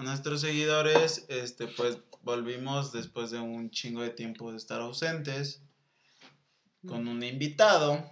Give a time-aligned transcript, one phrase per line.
[0.00, 5.60] a nuestros seguidores, este, pues volvimos después de un chingo de tiempo de estar ausentes,
[6.88, 8.02] con un invitado,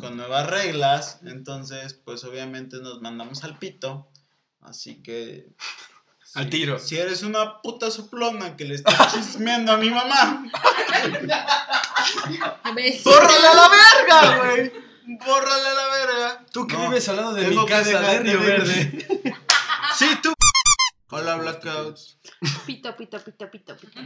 [0.00, 4.10] con nuevas reglas, entonces, pues obviamente nos mandamos al pito,
[4.60, 5.54] así que...
[6.34, 6.78] Al si- tiro.
[6.78, 10.44] Si eres una puta soplona que le está chismeando a mi mamá,
[13.04, 14.72] ¡bórrale a la verga, güey!
[15.26, 16.46] ¡Bórrale a la verga!
[16.52, 19.34] Tú que No, vives al lado de mi que casa dejar de Río de- Verde.
[21.10, 21.98] Hola, Blackout.
[22.66, 24.00] Pito, pito, pito, pito, pito.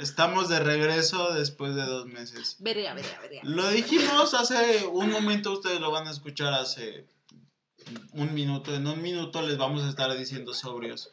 [0.00, 2.56] Estamos de regreso después de dos meses.
[2.60, 3.40] Verga, verga, verga.
[3.44, 7.06] Lo dijimos hace un momento, ustedes lo van a escuchar hace
[8.12, 8.74] un minuto.
[8.74, 11.10] En un minuto les vamos a estar diciendo sobrios.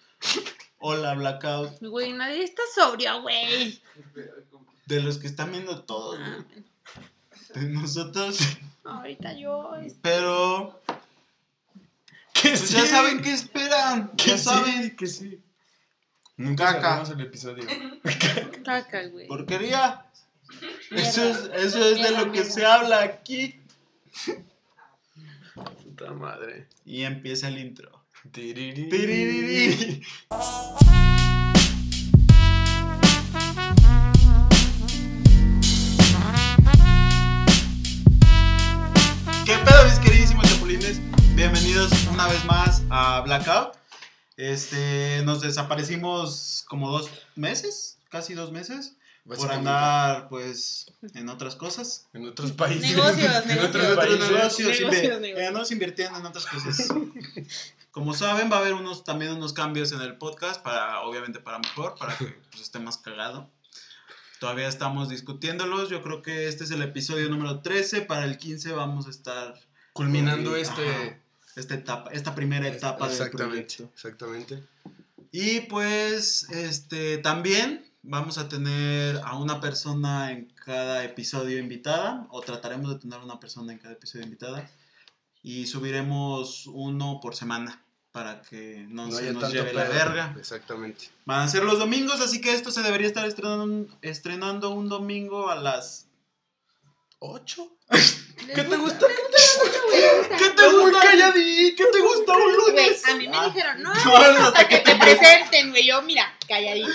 [0.79, 1.79] Hola, Blackout.
[1.81, 3.81] Güey, nadie está sobrio, güey.
[4.85, 6.65] De los que están viendo todos, Ah, güey.
[7.65, 8.37] De nosotros.
[8.83, 9.73] Ahorita yo.
[9.77, 10.81] es- Pero
[12.45, 14.11] Que pues ya saben qué esperan.
[14.15, 14.95] Que Ya sí, saben.
[14.95, 15.39] que sí.
[16.37, 16.81] Nunca Caca.
[16.81, 17.63] cerramos el episodio.
[18.65, 19.27] Caca, güey.
[19.27, 20.05] Porquería.
[20.91, 22.51] Eso es, eso es de lo que mierda.
[22.51, 23.59] se habla aquí.
[25.55, 26.67] Puta madre.
[26.85, 28.03] Y empieza el intro.
[28.31, 28.89] Tiriri.
[28.89, 30.03] Tiririri.
[41.35, 43.75] Bienvenidos una vez más a Blackout.
[44.37, 52.07] Este, nos desaparecimos como dos meses, casi dos meses, por andar, pues, en otras cosas.
[52.13, 52.89] En otros países.
[52.95, 53.65] Negocios, en negocios.
[53.67, 54.19] otros En otros países.
[54.31, 55.49] negocios, Negocios, negocios.
[55.49, 56.87] eh, nos invirtiendo en otras cosas.
[57.91, 61.59] Como saben, va a haber unos también unos cambios en el podcast para obviamente para
[61.59, 63.49] mejor, para que pues, esté más cagado.
[64.39, 65.89] Todavía estamos discutiéndolos.
[65.89, 68.03] Yo creo que este es el episodio número 13.
[68.03, 69.55] Para el 15 vamos a estar
[69.95, 71.21] Culminando este.
[71.55, 73.75] Esta etapa, esta primera etapa del Exactamente.
[73.77, 73.83] proyecto.
[73.93, 74.63] Exactamente.
[75.31, 82.41] Y pues este también vamos a tener a una persona en cada episodio invitada o
[82.41, 84.69] trataremos de tener una persona en cada episodio invitada
[85.41, 87.81] y subiremos uno por semana
[88.11, 90.35] para que no, se haya nos lleve la verga.
[90.39, 91.09] Exactamente.
[91.25, 95.49] Van a ser los domingos, así que esto se debería estar estrenando, estrenando un domingo
[95.49, 96.07] a las
[97.19, 97.77] ¿Ocho?
[98.37, 99.07] ¿Qué te gusta?
[100.37, 100.99] ¿Qué te gusta?
[101.01, 103.05] calladito, ¿qué te gusta un lunes?
[103.07, 103.45] a mí me Ah.
[103.47, 104.15] dijeron, no, No,
[104.47, 105.87] hasta que te presenten, güey.
[105.87, 106.89] Yo, mira, calladita.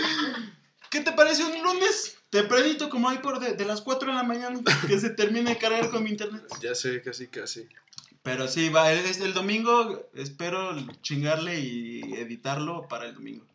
[0.90, 2.16] ¿Qué te parece un lunes?
[2.30, 5.58] Tempranito como hay por de, de las 4 de la mañana que se termine de
[5.58, 6.44] cargar con mi internet.
[6.60, 7.66] Ya sé, casi, casi.
[8.22, 13.46] Pero sí, va, es el domingo, espero chingarle y editarlo para el domingo.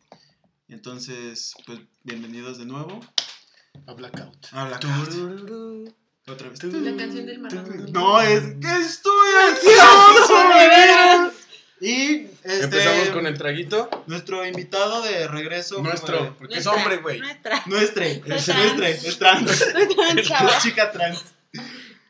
[0.68, 3.00] Entonces, pues bienvenidos de nuevo
[3.86, 4.46] A Blackout.
[4.52, 4.80] a la
[6.28, 6.62] Otra vez.
[6.64, 7.86] La canción del marrón.
[7.92, 9.28] No, es que estoy
[10.58, 11.32] veras.
[11.80, 13.88] Y este, Empezamos con el traguito.
[14.08, 15.82] nuestro invitado de regreso.
[15.82, 17.20] Nuestro, fue- porque es Nuestra, hombre, güey.
[17.20, 17.62] Nuestra.
[17.66, 18.58] Nuestre, es trans.
[18.58, 19.42] nuestre, es trans.
[19.96, 20.56] Nuestra chava.
[20.56, 21.24] Es chica trans.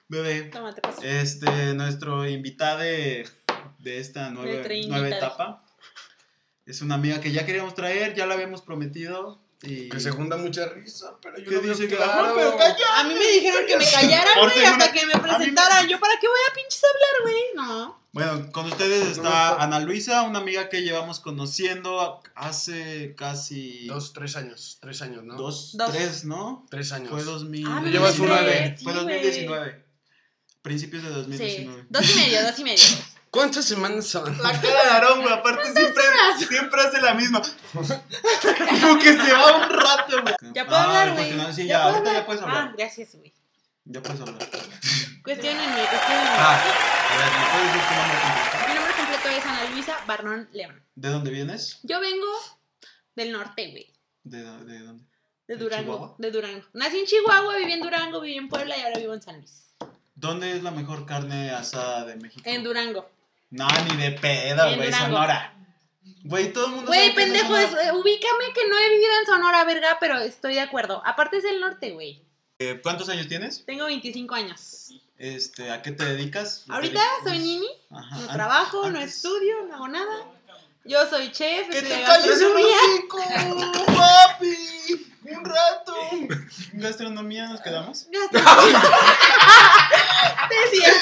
[0.08, 0.42] Bebé.
[0.44, 0.80] Tómate.
[1.02, 3.28] Este, nuestro invitado de,
[3.80, 5.64] de esta nueva, Nuestra nueva etapa
[6.64, 9.42] es una amiga que ya queríamos traer, ya la habíamos prometido.
[9.62, 12.34] Y Que segunda mucha risa, pero yo ¿Qué no dice que- claro.
[12.36, 13.00] Pero calla.
[13.00, 15.88] A mí me dijeron que me callara, güey, hasta que me a mí me- presentaran.
[15.88, 17.42] Yo, ¿para qué voy a pinches hablar, güey?
[17.54, 18.06] No.
[18.12, 24.36] Bueno, con ustedes está Ana Luisa, una amiga que llevamos conociendo hace casi Dos, tres
[24.36, 24.78] años.
[24.80, 25.36] Tres años, ¿no?
[25.36, 25.90] dos, Dos.
[25.92, 26.66] tres, ¿no?
[26.70, 27.10] Tres años.
[27.10, 27.66] Fue 2000.
[27.66, 29.04] Ah, llevas una de- sí, Fue güey.
[29.04, 29.84] 2019.
[30.62, 31.14] Principios de Sí.
[31.16, 31.84] 2019.
[31.90, 32.84] Dos y medio, dos y medio.
[33.36, 34.36] ¿Cuántas semanas son?
[34.42, 36.02] La cara de Aarón, güey, aparte siempre,
[36.38, 37.42] siempre hace la misma.
[37.72, 40.34] Como que se va un rato, güey.
[40.54, 41.52] Ya puedo Ah, hablar, güey.
[41.54, 42.68] sí, ya, puedo ahorita ya puedes hablar.
[42.70, 43.32] Ah, gracias, güey.
[43.84, 44.38] Ya puedes hablar.
[45.22, 46.30] Cuestionenme, cuestionenme.
[46.38, 46.60] Ah,
[47.12, 48.68] a ver, ¿me puedes decir tu nombre completo?
[48.68, 50.82] Mi nombre completo es Ana Luisa Barnón León.
[50.94, 51.78] ¿De dónde vienes?
[51.82, 52.26] Yo vengo
[53.14, 53.92] del norte, güey.
[54.24, 55.02] ¿De, de dónde?
[55.46, 55.92] De ¿De Durango.
[55.94, 56.14] Chihuahua?
[56.18, 56.64] De Durango.
[56.72, 59.62] Nací en Chihuahua, viví en Durango, viví en Puebla y ahora vivo en San Luis.
[60.14, 62.42] ¿Dónde es la mejor carne asada de México?
[62.44, 63.08] En Durango.
[63.50, 64.92] No, ni de pedo, güey.
[64.92, 65.52] Sonora.
[66.24, 69.96] Güey, todo el mundo Güey, pendejo, eh, ubícame que no he vivido en Sonora, verga,
[70.00, 71.00] pero estoy de acuerdo.
[71.06, 72.22] Aparte es el norte, güey.
[72.58, 73.64] Eh, ¿Cuántos años tienes?
[73.64, 74.92] Tengo 25 años.
[75.18, 76.64] Este, ¿A qué te dedicas?
[76.68, 78.16] Ahorita soy nini, Ajá.
[78.16, 80.26] no trabajo, no estudio, no hago nada.
[80.84, 83.18] Yo soy chef, ¡Que te calles el hocico,
[83.96, 84.56] papi!
[85.24, 85.96] ¡Un rato!
[86.74, 88.06] ¿Gastronomía nos quedamos?
[88.10, 88.82] Gastronomía.
[90.50, 90.92] Decía,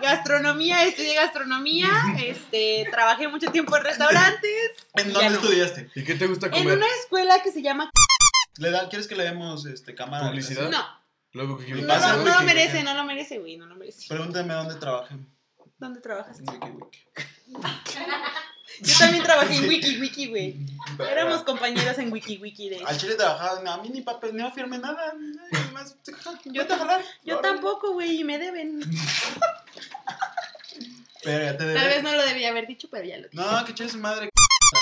[0.00, 1.88] gastronomía, estudié gastronomía,
[2.24, 4.72] este, trabajé mucho tiempo en restaurantes.
[4.94, 5.36] ¿En dónde no.
[5.36, 5.90] estudiaste?
[5.94, 6.78] ¿Y qué te gusta En comer?
[6.78, 7.90] una escuela que se llama...
[8.58, 10.28] ¿Le da, ¿Quieres que le demos este, cámara?
[10.28, 10.70] ¿Publicidad?
[10.70, 10.84] No,
[11.32, 13.74] Luego que ¿Qué no, pasa, no, no lo merece, no lo merece, güey, no lo
[13.74, 14.06] merece.
[14.08, 15.16] Pregúntame dónde trabajé.
[15.78, 16.38] ¿Dónde trabajas?
[16.38, 16.98] En Wiki Wiki.
[18.80, 20.56] Yo también trabajé en Wiki Wiki, güey.
[21.10, 24.78] Éramos compañeros en Wiki Wiki de Al chile trabajaba, a mí ni papel, no firme
[24.78, 25.12] nada.
[25.52, 25.94] nada más,
[26.46, 26.64] Yo,
[27.24, 28.80] yo tampoco, güey, y me deben.
[31.22, 33.36] Pero ya te Tal vez no lo debía haber dicho, pero ya lo dije.
[33.42, 34.28] No, que chingue su madre,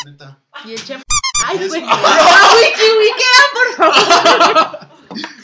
[0.05, 0.39] la neta.
[0.65, 1.03] Y el chef.
[1.47, 1.81] Ay, güey.
[1.81, 4.89] La Wiki Wiki era, por favor.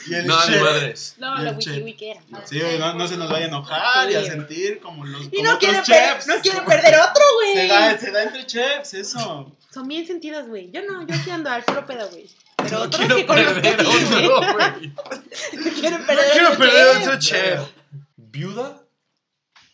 [0.08, 0.62] Y el No, ni chef.
[0.62, 1.14] madres.
[1.18, 1.80] No, el Wiki.
[1.82, 2.20] Wiki era.
[2.46, 5.28] Sí, güey, no, no se nos vaya a enojar y a sentir como los Y
[5.28, 5.84] como no otros quiere, per-
[6.14, 6.26] chefs.
[6.26, 7.22] no quiere perder otro,
[7.62, 9.56] Se da, se da entre chefs, eso.
[9.70, 10.70] Son bien sentidos, güey.
[10.70, 12.28] Yo no, yo aquí ando al puro pedo, güey.
[12.56, 14.88] Pero No otros quiero que conozco perder sí, otro, güey.
[14.88, 17.02] No quiero No perder quiero otro perder chef.
[17.06, 17.60] otro chef.
[18.16, 18.82] ¿Viuda?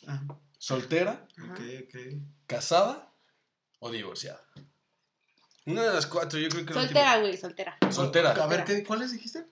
[0.06, 0.22] Ah,
[0.58, 1.26] ¿Soltera?
[1.50, 2.00] ok, ok.
[2.46, 3.10] ¿Casada?
[3.78, 4.40] ¿O divorciada?
[5.66, 7.76] Una de las cuatro, yo creo que Soltera, güey, soltera.
[7.90, 8.31] Soltera.
[8.32, 9.46] A ver, ¿qué, ¿cuáles dijiste?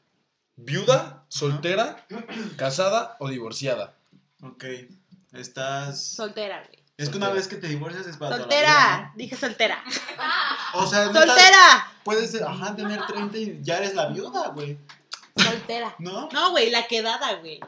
[0.56, 1.24] ¿Viuda?
[1.28, 2.06] ¿Soltera?
[2.56, 3.94] ¿Casada o divorciada?
[4.42, 4.64] Ok.
[5.32, 6.02] Estás.
[6.04, 6.81] Soltera, güey.
[7.02, 9.12] Es que una vez que te divorcias es para toda la Soltera.
[9.16, 9.82] Dije soltera.
[10.74, 11.92] O sea, neta, ¡Soltera!
[12.04, 14.78] puedes ser, ajá, tener 30 y ya eres la viuda, güey.
[15.36, 15.94] Soltera.
[15.98, 16.28] ¿No?
[16.32, 17.60] No, güey, la quedada, güey.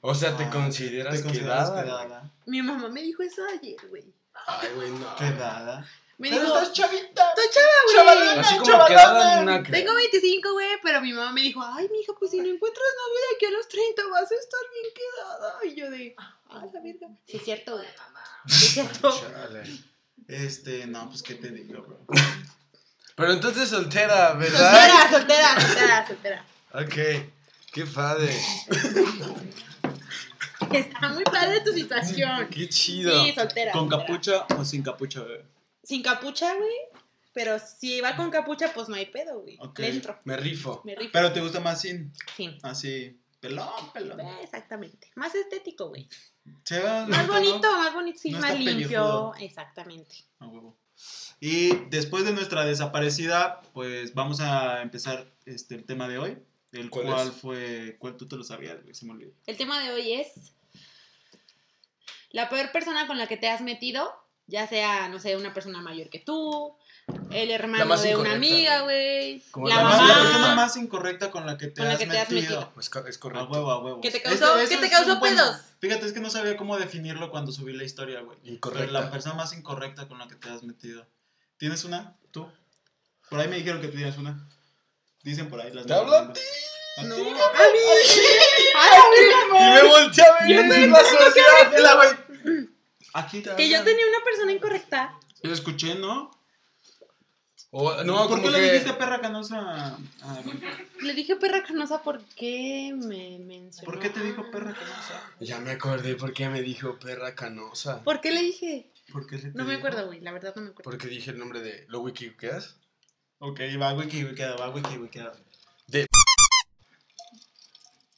[0.00, 1.82] O sea, ¿te Ah, consideras, ¿Te consideras quedada?
[1.84, 2.30] quedada?
[2.46, 4.04] Mi mamá me dijo eso ayer, güey.
[4.46, 5.14] Ay, güey, no.
[5.16, 5.86] Quedada.
[6.18, 7.28] Me Pero dijo, estás chavita.
[7.28, 7.96] estoy chava, güey.
[7.96, 8.40] Chavalona.
[8.40, 9.62] Así como una.
[9.62, 13.20] Tengo 25, güey, pero mi mamá me dijo, ay, mija, pues si no encuentras novio
[13.30, 15.58] de aquí a los 30 vas a estar bien quedada.
[15.64, 16.16] Y yo de,
[16.54, 17.08] ay, la verga.
[17.26, 17.86] Sí, es cierto, güey.
[18.46, 19.20] Sí, es cierto.
[19.20, 19.62] Chale.
[20.28, 22.06] Este, no, pues qué te digo, bro.
[23.16, 25.10] Pero entonces soltera, ¿verdad?
[25.10, 26.46] Soltera, soltera, soltera, soltera.
[26.74, 27.26] Ok.
[27.72, 28.34] Qué padre.
[30.72, 32.48] Está muy padre tu situación.
[32.48, 33.24] Qué chido.
[33.24, 33.72] Sí, soltera.
[33.72, 34.06] ¿Con soltera.
[34.06, 35.44] capucha o sin capucha, bebé?
[35.82, 36.70] Sin capucha, güey.
[37.34, 39.56] Pero si va con capucha, pues no hay pedo, güey.
[39.60, 39.78] Ok.
[39.80, 40.18] Le entro.
[40.24, 40.82] Me rifo.
[40.84, 41.10] Me rifo.
[41.12, 42.58] Pero te gusta más sin, Sí.
[42.62, 44.20] así, pelón, pelón.
[44.42, 45.10] Exactamente.
[45.16, 46.08] Más estético, güey.
[46.64, 47.78] Se va Más bonito, bonito, ¿no?
[47.78, 48.74] más bonito, sí, No más limpio.
[48.88, 49.34] pellejudo.
[49.38, 50.14] Exactamente.
[50.38, 50.76] A huevo.
[51.40, 56.38] Y después de nuestra desaparecida, pues vamos a empezar este, el tema de hoy.
[56.72, 57.34] El ¿Cuál cual es?
[57.34, 57.96] fue.
[57.98, 58.94] ¿Cuál tú te lo sabías, güey?
[58.94, 59.32] Se me olvidó.
[59.46, 60.54] El tema de hoy es
[62.30, 64.10] la peor persona con la que te has metido,
[64.46, 66.76] ya sea, no sé, una persona mayor que tú,
[67.30, 70.06] el hermano de una amiga, güey, la, la mamá.
[70.08, 72.60] la persona más incorrecta con la que te, Con la has, que te has metido.
[72.60, 72.74] metido.
[72.74, 73.48] Pues es A correcto.
[73.50, 74.00] huevo, a huevo.
[74.00, 75.56] Que te Este- causó- eso que te causó un buen- pedos.
[75.80, 78.38] Fíjate, es que no sabía cómo definirlo cuando subí la historia, güey.
[78.44, 78.92] Incorrecta.
[78.92, 81.06] La persona más incorrecta con la que te has metido.
[81.56, 82.16] ¿Tienes una?
[82.30, 82.48] ¿Tú?
[83.30, 84.48] Por ahí me dijeron que tú tienes una.
[85.22, 86.40] Dicen por ahí las ¿Te hablo a ti?
[87.04, 87.20] No, ti?
[87.22, 87.28] a mí.
[89.52, 92.16] Y me volteé a ver Yo y me- la sociedad.
[93.14, 95.18] Aquí te Que yo tenía una persona incorrecta.
[95.42, 96.30] Lo escuché, ¿no?
[97.74, 99.58] O- no, ¿Por como qué le que- dijiste perra canosa?
[99.94, 100.42] a-
[101.00, 103.86] Le dije perra canosa porque me mencionó.
[103.90, 105.30] ¿Por qué te dijo perra canosa?
[105.40, 108.02] Ya me acordé por qué me dijo perra canosa.
[108.04, 108.92] ¿Por qué le dije?
[109.10, 109.86] ¿Por qué te No me dijo?
[109.86, 110.90] acuerdo, güey, la verdad no me acuerdo.
[110.90, 112.76] Porque dije el nombre de lo wiki que es.
[113.38, 115.20] Ok, va wiki, wiki, va wiki.
[115.88, 116.06] De.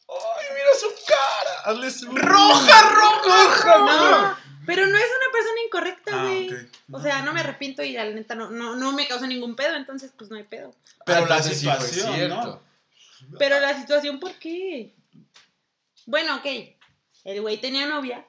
[0.09, 1.61] ¡Ay, mira su cara!
[1.65, 2.11] Hazle su.
[2.11, 3.79] ¡Roja, roja!
[3.79, 6.49] No, pero no es una persona incorrecta, Ah, güey.
[6.49, 6.55] ok.
[6.93, 9.75] O sea, no me arrepiento y la neta no, no, no me causa ningún pedo,
[9.77, 10.75] entonces pues no hay pedo.
[11.07, 12.63] Pero la sí fue situación, cierto.
[13.39, 14.95] Pero la situación, ¿por qué?
[16.07, 16.47] Bueno, ok.
[17.25, 18.27] El güey tenía novia,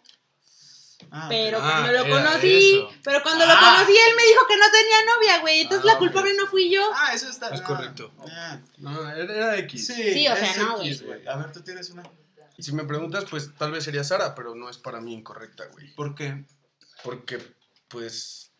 [1.11, 1.29] Ah, ok.
[1.29, 2.89] pero Ah, cuando lo conocí, eso.
[3.03, 3.59] pero cuando lo Ah.
[3.59, 5.61] conocí, él me dijo que no tenía novia, güey.
[5.61, 6.81] Entonces Ah, la culpable no fui yo.
[6.93, 7.49] Ah, eso está.
[7.49, 8.11] Es ah, correcto.
[8.31, 8.59] ah.
[8.77, 9.87] No, era X.
[9.87, 11.27] Sí, Sí, o sea, no, güey.
[11.27, 12.03] A ver, tú tienes una.
[12.57, 15.65] Y si me preguntas, pues tal vez sería Sara, pero no es para mí incorrecta,
[15.67, 15.93] güey.
[15.95, 16.45] ¿Por qué?
[17.03, 17.39] Porque,
[17.87, 18.51] pues.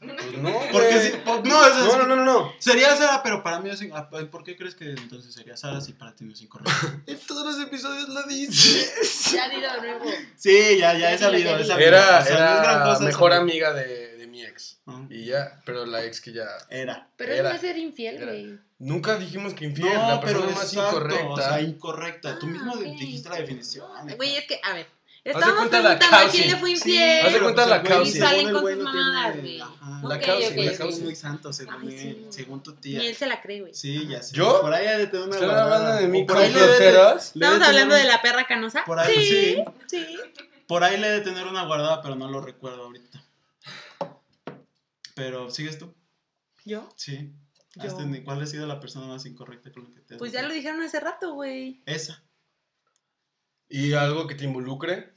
[0.00, 0.52] Pues no.
[0.72, 2.52] Porque por- no, eso No, no, no, no, no.
[2.58, 3.82] Sería Sara, pero para mí es.
[3.82, 6.72] in- ah, ¿Por qué crees que entonces sería Sara si para ti no es incorrecto?
[7.06, 9.30] En todos los episodios lo dices.
[9.32, 10.04] Ya dilo de nuevo.
[10.36, 11.62] Sí, ya, ya he sabido, he.
[11.62, 14.01] Era, O sea, no es gran era cosa mejor amiga de
[14.32, 14.78] mi ex.
[14.86, 16.46] Ah, Y ya, pero la ex que ya.
[16.68, 17.08] Era.
[17.16, 17.50] Pero Era.
[17.50, 18.58] es no ser infiel, güey.
[18.78, 21.28] Nunca dijimos que infiel, No, la pero persona más exacto, incorrecta.
[21.28, 22.38] O sea, incorrecta.
[22.38, 22.80] Tú Ah, mismo ok.
[22.80, 23.86] dijiste la definición.
[24.16, 24.86] Güey, es que, a ver.
[25.24, 26.32] de Estamos cuenta la preguntando a causa.
[26.36, 27.26] quién le fue Sí, infiel.
[27.26, 28.10] Haz de cuenta la pero, causa.
[28.16, 29.58] Y salen con sus mamadas, güey.
[29.58, 32.42] La causa, la causa es muy santo, según Ay, él, sí.
[32.42, 33.00] según tu tía.
[33.08, 33.72] él se la cree, güey.
[33.72, 34.34] Sí, ya sé.
[34.34, 34.60] ¿Yo?
[34.62, 35.76] Por ahí ha de tener una ¿Están guardada.
[35.76, 36.62] hablando de mí O por ahí con
[37.18, 38.84] Estamos hablando de la perra canosa.
[38.84, 39.64] Por ahí, sí.
[39.86, 40.04] sí.
[40.06, 40.18] Sí.
[40.66, 43.22] Por ahí le he de tener una guardada, pero no lo recuerdo ahorita.
[45.22, 45.94] Pero, ¿sigues tú?
[46.64, 46.88] ¿Yo?
[46.96, 47.32] Sí.
[47.76, 47.96] Yo.
[48.24, 50.52] ¿Cuál ha sido la persona más incorrecta con la que te has Pues ya lo
[50.52, 51.80] dijeron hace rato, güey.
[51.86, 52.24] Esa.
[53.68, 55.12] ¿Y algo que te involucre?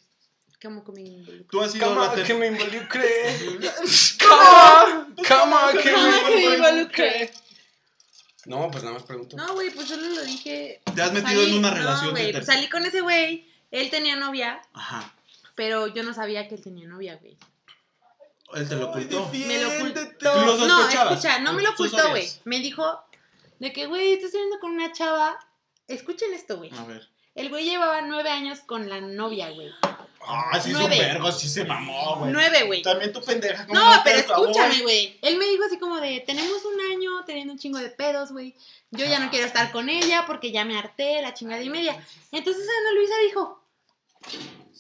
[0.62, 1.48] ¿Cómo que me involucro?
[1.50, 3.08] Tú has sido Cama, la que me involucre.
[4.20, 7.34] Cama, cama, que me involucre.
[8.46, 9.36] No, pues nada más pregunto.
[9.38, 10.84] No, güey, pues solo lo dije.
[10.94, 13.52] Te has metido en una relación No, güey, pues salí con ese güey.
[13.72, 15.16] Él tenía novia, Ajá.
[15.56, 17.38] pero yo no sabía que él tenía novia, güey.
[18.56, 19.30] Él te lo ocultó.
[19.34, 20.46] Me lo ocultó.
[20.46, 22.28] Lo no, escucha, no me lo ocultó, güey.
[22.46, 23.04] Me dijo
[23.60, 25.38] de que, güey, estoy saliendo con una chava.
[25.88, 26.72] Escuchen esto, güey.
[26.78, 27.08] A ver.
[27.36, 29.70] El güey llevaba nueve años con la novia, güey.
[30.28, 30.98] Ah, sí, es un Nueve.
[30.98, 32.32] vergo, sí se mamó, güey.
[32.32, 32.82] Nueve, güey.
[32.82, 33.68] También tu pendeja.
[33.68, 35.20] ¿cómo No, pero escúchame, güey.
[35.22, 38.56] Él me dijo así como de, tenemos un año teniendo un chingo de pedos, güey.
[38.92, 42.02] Yo ya no quiero estar con ella porque ya me harté, la chingada y media.
[42.32, 43.62] Entonces Ana Luisa dijo,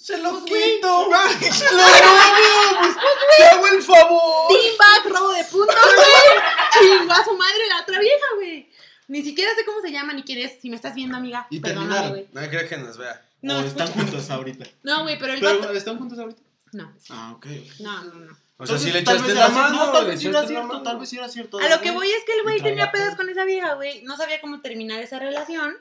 [0.05, 1.51] Se lo Pues, güey.
[1.51, 2.79] Se lo robo.
[2.79, 2.95] Pues,
[3.37, 4.47] te hago el favor.
[4.49, 6.97] Team back, robo de puntos, güey.
[6.99, 8.69] Chingó a su madre la otra vieja, güey.
[9.07, 10.59] Ni siquiera sé cómo se llama ni quién es.
[10.61, 12.11] Si me estás viendo, amiga, Y perdóname, terminaron.
[12.11, 12.27] güey.
[12.45, 13.25] No creo que nos vea.
[13.41, 14.05] No, o están escucha.
[14.05, 14.65] juntos ahorita.
[14.83, 15.73] No, güey, pero el Pero, vato...
[15.73, 16.41] ¿están juntos ahorita?
[16.73, 17.45] No, Ah, ok.
[17.79, 18.31] no, no, no.
[18.57, 19.85] O sea, Entonces, si le echaste la mano.
[19.87, 20.83] No, tal vez sí era cierto, mano.
[20.83, 21.57] tal vez sí era cierto.
[21.59, 23.17] A lo que voy es que el güey tenía pedos pedos.
[23.17, 24.03] con esa vieja, güey.
[24.03, 25.75] No sabía cómo terminar esa relación.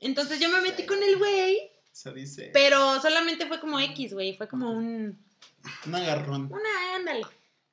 [0.00, 2.50] Entonces yo me metí con el güey, Se dice.
[2.52, 4.36] pero solamente fue como X, güey.
[4.36, 5.18] Fue como un...
[5.86, 6.52] Un agarrón.
[6.52, 7.22] Una, ándale.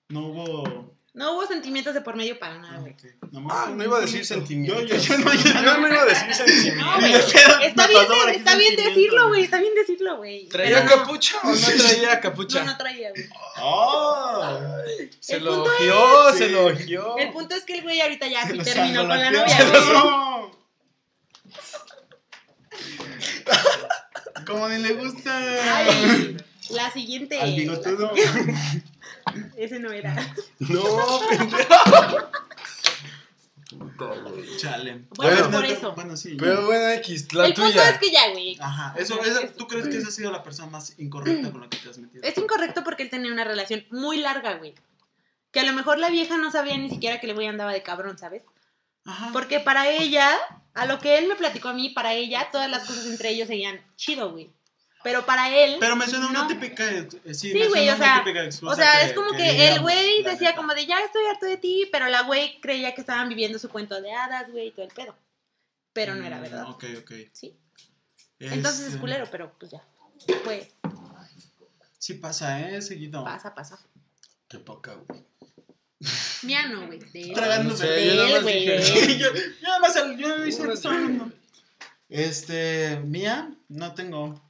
[0.07, 0.95] No hubo.
[1.13, 2.95] No hubo sentimientos de por medio para nada, Ah, güey.
[3.31, 4.89] Nomás Ah, un no iba a decir sentimientos.
[4.89, 6.99] Yo, yo, yo no, yo no iba a decir No, sentimientos.
[7.01, 7.11] güey.
[7.11, 9.43] Pedo, Está bien, está bien sentimiento, decirlo, güey.
[9.43, 10.47] Está bien decirlo, güey.
[10.47, 11.01] ¿Traía Pero no.
[11.03, 12.63] capucha o no traía capucha?
[12.63, 13.25] No, no traía, güey.
[13.57, 14.77] Ah.
[15.19, 17.17] Se lo es- se ojió.
[17.17, 19.93] El punto es que el güey ahorita ya Se sí terminó con la novia, güey.
[19.93, 20.63] No.
[24.45, 25.77] Como ni le gusta.
[25.77, 26.37] Ay,
[26.71, 27.39] la siguiente.
[27.39, 28.11] Al bigotudo.
[29.57, 30.13] Ese no era.
[30.59, 30.83] No,
[31.29, 32.29] pendejo.
[34.57, 35.05] Chale.
[35.15, 35.95] Bueno, Bueno, por eso.
[35.95, 36.35] Bueno, sí.
[36.39, 37.89] Pero bueno, X, la el punto tuya.
[37.89, 38.57] es que ya, güey.
[38.59, 38.93] Ajá.
[38.97, 41.77] Eso, eso, ¿Tú crees que esa ha sido la persona más incorrecta con la que
[41.77, 42.23] te has metido?
[42.23, 44.75] Es incorrecto porque él tenía una relación muy larga, güey.
[45.51, 47.83] Que a lo mejor la vieja no sabía ni siquiera que el güey andaba de
[47.83, 48.43] cabrón, ¿sabes?
[49.05, 49.29] Ajá.
[49.33, 50.29] Porque para ella,
[50.73, 53.47] a lo que él me platicó a mí, para ella, todas las cosas entre ellos
[53.47, 54.49] seguían chido, güey.
[55.03, 56.89] Pero para él, Pero me suena una típica.
[56.89, 58.23] eh, Sí, güey, o sea,
[58.63, 60.55] o sea, es como que, el digamos, güey decía neta.
[60.55, 63.67] como de ya estoy harto de ti, pero la güey creía que estaban viviendo su
[63.69, 65.13] cuento de hadas, güey, y todo el pedo.
[65.91, 66.69] Pero no era Mm, verdad.
[66.69, 67.11] Ok, ok.
[67.33, 67.53] Sí.
[68.39, 69.83] Entonces es Este, culero, pero pues ya.
[70.45, 70.69] Pues
[71.99, 72.81] Sí pasa, ¿eh?
[72.81, 73.23] Seguido.
[73.25, 73.77] pasa, pasa.
[74.47, 75.23] Qué poca, güey.
[76.43, 76.99] Mía no, güey.
[76.99, 77.33] de él.
[77.33, 79.29] De yo nada más yo, yo
[79.61, 80.63] nada más, el- yo no hice.
[82.09, 84.41] Este, mía, no tengo.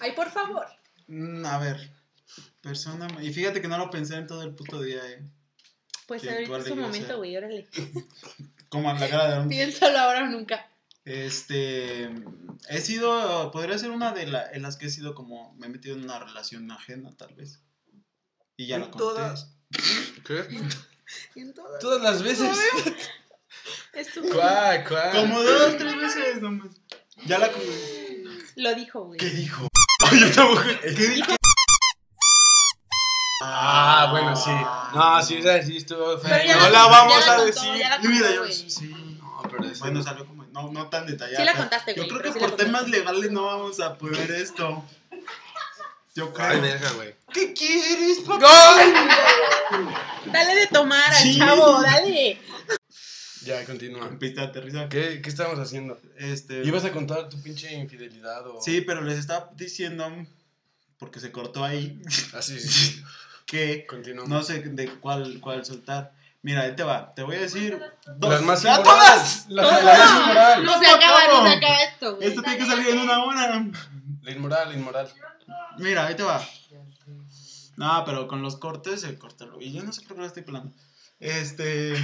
[0.00, 0.66] Ay, por favor.
[1.06, 1.90] Mm, a ver,
[2.60, 3.08] persona.
[3.22, 5.22] Y fíjate que no lo pensé en todo el puto día, eh.
[6.06, 7.68] Pues ahorita ¿cuál es su momento, güey, órale.
[8.68, 9.48] Como a la cara de un.
[9.48, 10.66] Piénsalo ahora o nunca.
[11.04, 12.10] Este,
[12.68, 15.70] he sido, podría ser una de la- en las que he sido como, me he
[15.70, 17.60] metido en una relación ajena, tal vez.
[18.60, 18.98] Y ya En la conté.
[18.98, 19.54] todas.
[20.26, 20.44] ¿Qué?
[21.36, 21.80] En todas.
[21.80, 22.58] Todas las veces.
[23.94, 25.10] Es tu- ¿Cuál, cuál?
[25.12, 26.68] Como dos, tres veces nomás.
[27.24, 27.50] Ya la
[28.56, 29.18] Lo dijo, güey.
[29.18, 29.66] ¿Qué dijo?
[30.10, 30.62] Ay, yo tampoco.
[30.82, 31.32] ¿Qué dijo?
[33.42, 34.50] Ah, bueno, sí.
[34.94, 36.18] No, sí, esa sí estuvo.
[36.20, 37.74] Pero ya No la- ya vamos la a contó, decir.
[37.78, 38.52] ya la Y mira, contó, yo, güey.
[38.70, 38.86] sí.
[39.20, 40.04] No, pero ese Bueno, no.
[40.04, 41.38] salió como, no, no tan detallado.
[41.38, 42.64] Sí la contaste, Yo güey, creo pero que sí la por contaste.
[42.72, 44.84] temas legales no vamos a poder esto.
[46.18, 46.48] Yo creo.
[46.48, 47.14] Ay, deja, güey.
[47.32, 48.74] ¿Qué quieres, papá?
[50.26, 51.38] Dale de tomar al Sí.
[51.38, 52.40] chavo, dale.
[53.44, 54.10] Ya, continúa.
[54.18, 54.88] Pista de aterrizaje.
[54.88, 55.96] ¿Qué, ¿Qué estábamos haciendo?
[56.16, 56.64] Este.
[56.64, 58.60] ¿Ibas a contar tu pinche infidelidad o...?
[58.60, 60.10] Sí, pero les estaba diciendo,
[60.98, 62.02] porque se cortó ahí,
[62.34, 63.00] Ah, sí, sí,
[63.46, 63.86] que
[64.26, 66.10] no sé de cuál, cuál soltar.
[66.42, 67.14] Mira, ahí te va.
[67.14, 67.80] Te voy a decir
[68.16, 68.30] dos.
[68.30, 69.46] Las más ¡Ah, todas!
[69.48, 72.28] No, se acaba, no se acaba esto, güey.
[72.28, 73.64] Esto tiene que salir en una hora.
[74.28, 75.08] La inmoral, la inmoral.
[75.78, 76.46] Mira, ahí te va.
[77.76, 79.46] No, pero con los cortes se corta.
[79.58, 80.70] Y yo no sé por qué lo estoy pelando.
[81.18, 81.94] Este.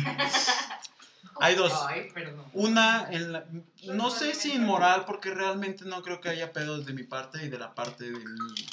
[1.41, 1.73] Hay dos.
[2.55, 3.45] Una, en la-
[3.93, 7.49] no sé si inmoral, porque realmente no creo que haya pedos de mi parte y
[7.51, 8.67] de la parte de mi.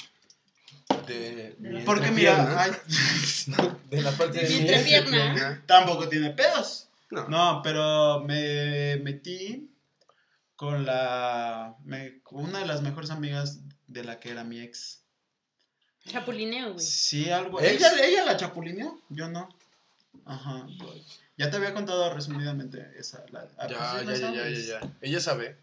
[1.06, 2.72] De, Porque mira, hay-
[3.90, 5.62] De la parte de Mi mi entrepierna.
[5.66, 6.88] tampoco tiene pedos.
[7.10, 7.28] No.
[7.28, 9.68] No, pero me metí
[10.62, 11.74] con la.
[11.82, 15.02] me- una de las mejores amigas de la que era mi ex.
[16.06, 16.84] Chapulineo, güey.
[16.86, 17.60] Sí, algo.
[17.60, 18.96] ¿Ella, ella la chapulineó?
[19.08, 19.48] Yo no.
[20.24, 20.64] Ajá.
[21.36, 23.24] Ya te había contado resumidamente esa.
[23.32, 24.66] La, Ya, pues ya, ya, ya, sabes.
[24.68, 24.92] ya, ya.
[25.00, 25.58] Ella sabe,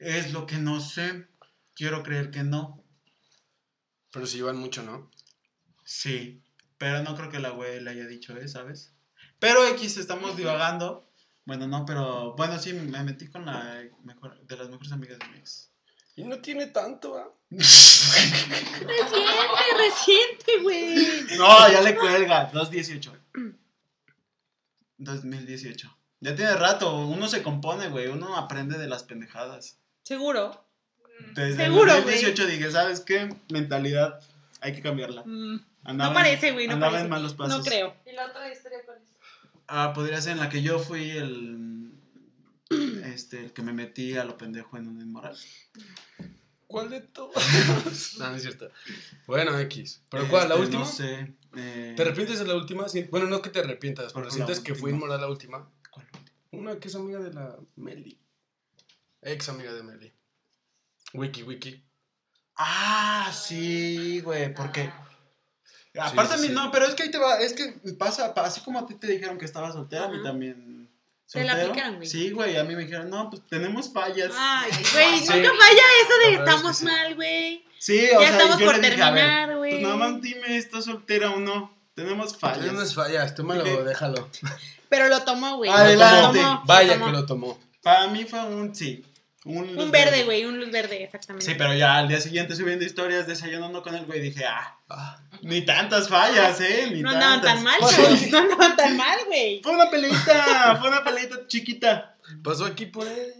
[0.00, 1.28] Es lo que no sé.
[1.76, 2.82] Quiero creer que no.
[4.12, 5.08] pero si llevan mucho, ¿no?
[5.84, 6.42] Sí.
[6.78, 8.48] Pero no creo que la güey le haya dicho, ¿eh?
[8.48, 8.92] ¿Sabes?
[9.38, 11.08] Pero X, estamos divagando.
[11.46, 12.34] Bueno, no, pero.
[12.36, 15.70] Bueno, sí, me metí con la mejor, de las mejores amigas de mi ex.
[16.16, 17.28] Y no tiene tanto, ¿ah?
[17.50, 18.86] Reciente,
[19.78, 20.96] reciente, güey.
[21.38, 22.46] No, ya le cuelga.
[22.52, 23.12] 218.
[24.98, 25.98] 2018.
[26.20, 26.96] Ya tiene rato.
[27.06, 28.08] Uno se compone, güey.
[28.08, 29.78] Uno aprende de las pendejadas.
[30.02, 30.64] Seguro.
[31.34, 33.34] Desde Seguro, el 2018 dije, ¿sabes qué?
[33.50, 34.20] Mentalidad.
[34.60, 35.22] Hay que cambiarla.
[35.24, 37.04] Mm, Andaba No parece, güey, no andaba parece.
[37.04, 37.58] en malos pasos.
[37.58, 37.94] No creo.
[38.04, 39.15] ¿Y la otra historia cuál es?
[39.68, 41.92] Ah, podría ser en la que yo fui el.
[43.04, 45.36] Este, el que me metí a lo pendejo en un inmoral.
[46.66, 47.34] ¿Cuál de todos?
[48.18, 48.70] no, no es cierto.
[49.26, 50.02] Bueno, X.
[50.10, 50.48] ¿Pero cuál?
[50.48, 50.82] ¿La Este, última?
[50.84, 51.34] No sé.
[51.56, 52.88] eh, ¿Te arrepientes de la última?
[52.88, 53.04] Sí.
[53.04, 55.70] Bueno, no que te arrepientas, ¿Cuál pero sientes que fue inmoral la última.
[55.90, 56.06] ¿cuál?
[56.50, 58.18] Una que es amiga de la Meli.
[59.22, 60.12] Ex amiga de Meli.
[61.14, 61.84] Wiki, wiki.
[62.56, 64.90] Ah, sí, güey, porque.
[66.04, 66.52] Sí, Aparte a mí, sí.
[66.52, 68.94] no, pero es que ahí te va, es que pasa, pa- así como a ti
[68.94, 70.88] te dijeron que estabas soltera, a mí también.
[71.32, 72.06] Te la aplicaron, güey.
[72.06, 74.30] Sí, güey, a mí me dijeron, no, pues tenemos fallas.
[74.36, 75.26] Ay, güey, Sí.
[75.34, 76.84] nunca falla eso de que estamos sí.
[76.84, 77.64] mal, güey.
[77.78, 79.70] sí, o Ya sea, estamos yo por terminar, güey.
[79.72, 81.74] pues nada más dime, ¿estás soltera o no?
[81.94, 82.58] Tenemos fallas.
[82.58, 84.28] Tienes unas fallas, tómalo, déjalo.
[84.88, 85.70] Pero lo tomó, güey.
[85.70, 86.38] Adelante.
[86.38, 87.06] Lo tomó, lo Vaya tomó.
[87.06, 87.58] que lo tomó.
[87.82, 89.02] Para mí fue un sí.
[89.48, 91.46] Un, verde, güey, un luz verde, exactamente.
[91.46, 95.20] Sí, pero ya al día siguiente subiendo historias, desayunando con el güey, dije, ah, Ah,
[95.42, 96.88] ni tantas fallas, ¿eh?
[96.92, 97.54] Ni No andaban tantas.
[97.54, 98.30] tan mal, Pues, güey.
[98.30, 99.60] No andaban tan mal, güey.
[99.62, 102.16] Fue una peleita, fue una peleita chiquita.
[102.42, 103.34] pasó aquí por él.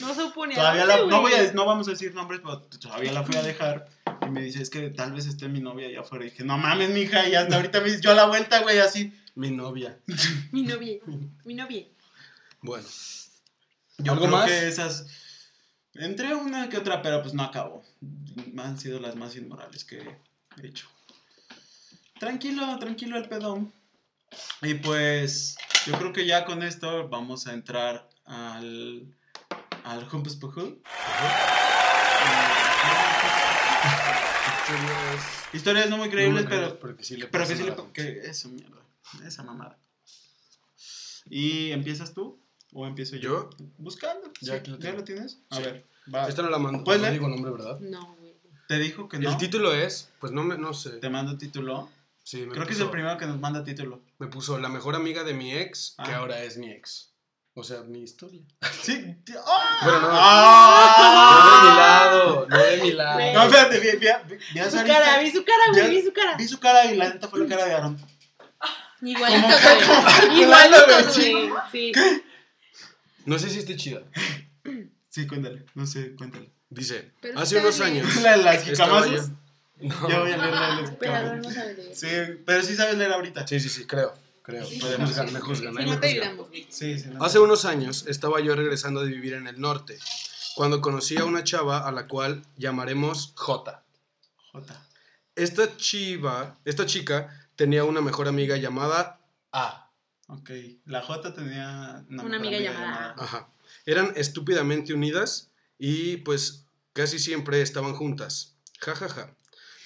[0.00, 1.46] No supo ni a Todavía la, no, voy güey.
[1.48, 3.86] a, no vamos a decir nombres, pero todavía la fui a dejar.
[4.26, 6.24] Y me dice, es que tal vez esté mi novia allá afuera.
[6.26, 7.28] Y dije, no mames, mija.
[7.28, 9.12] Y hasta ahorita me dice, yo a la vuelta, güey, así.
[9.34, 9.98] Mi novia.
[10.50, 10.98] Mi novia.
[11.44, 11.84] Mi novia.
[12.64, 12.86] Bueno.
[14.02, 14.46] Yo ¿Algo creo más?
[14.50, 15.06] que esas.
[15.94, 17.82] Entré una que otra, pero pues no acabó.
[18.58, 19.98] Han sido las más inmorales que
[20.62, 20.88] he hecho.
[22.18, 23.72] Tranquilo, tranquilo el pedón.
[24.62, 25.56] Y pues,
[25.86, 29.14] yo creo que ya con esto vamos a entrar al.
[29.84, 30.80] al Humpus Pujú.
[34.62, 37.64] Historias Historias no muy creíbles, no pero pero que sí le Pero que pasan sí
[37.64, 37.72] le...
[37.72, 38.78] a- po- Que eso, mierda.
[39.26, 39.78] Esa mamada.
[41.26, 42.41] ¿Y empiezas tú?
[42.72, 43.50] ¿O empiezo yo?
[43.58, 43.66] ¿Yo?
[43.78, 44.32] Buscando.
[44.40, 44.58] Ya sí.
[44.58, 44.98] aquí lo ¿Ya tengo.
[44.98, 45.38] lo tienes?
[45.50, 45.62] A Sí.
[45.62, 45.84] ver.
[46.14, 46.28] Va.
[46.28, 46.82] Esta no la mando.
[46.84, 47.18] ¿Puedes No leer?
[47.20, 47.78] digo nombre, ¿verdad?
[47.80, 48.32] No, güey.
[48.68, 49.28] Te dijo que no.
[49.30, 50.90] El título es, pues no me, no sé.
[50.92, 51.90] Te mando título.
[52.24, 54.00] Sí, me Creo que es el primero que nos manda título.
[54.18, 56.18] Me puso la mejor amiga de mi ex, que Ah.
[56.18, 57.10] ahora es mi ex.
[57.54, 58.40] O sea, mi historia.
[58.82, 59.14] Sí.
[59.46, 59.80] ¡Ah!
[59.82, 60.08] Bueno, no.
[60.12, 61.42] ¡Ah!
[61.44, 63.18] No de mi lado, no de mi lado.
[63.34, 64.06] No, espérate, vi, vi,
[64.54, 66.36] vi, Su cara, vi su cara, güey, vi su cara.
[66.36, 67.98] Vi su cara y la neta fue la cara de Aaron.
[69.02, 70.42] Igualito, güey.
[70.42, 71.52] Igualito, güey, güey.
[71.72, 71.92] Sí.
[73.26, 74.02] No sé si esté chida.
[75.08, 75.64] Sí, cuéntale.
[75.74, 76.50] No sé, cuéntale.
[76.70, 77.90] Dice, Pero hace unos bien.
[78.04, 78.22] años.
[78.22, 79.22] La de las estaba yo-
[79.80, 80.08] No.
[80.08, 81.18] Ya voy a leer la de las Pero no
[81.50, 81.54] jicamazos.
[81.54, 81.96] sabe leer.
[81.96, 82.06] Sí,
[82.46, 83.46] pero sí sabes leer ahorita.
[83.46, 84.14] Sí, sí, sí, creo.
[84.42, 84.64] Creo.
[84.64, 84.76] Sí.
[84.82, 85.74] Me juzgan, me juzgan.
[85.74, 86.36] Si ahí no te juzgan.
[86.70, 87.08] Sí, sí.
[87.12, 87.24] no.
[87.24, 89.98] Hace unos años estaba yo regresando de vivir en el norte,
[90.54, 93.82] cuando conocí a una chava a la cual llamaremos J.
[94.52, 94.86] Jota.
[95.34, 99.20] Esta chiva, esta chica tenía una mejor amiga llamada
[99.52, 99.81] A.
[100.32, 100.50] Ok.
[100.86, 103.52] La J tenía Una amiga llamada Ajá.
[103.84, 108.56] Eran estúpidamente unidas y pues casi siempre estaban juntas.
[108.80, 109.36] Ja, ja, ja.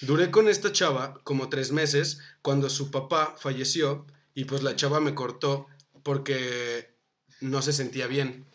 [0.02, 5.00] Duré con esta chava como tres meses cuando su papá falleció y pues la chava
[5.00, 5.66] me cortó
[6.02, 6.94] porque
[7.40, 8.46] no se sentía bien.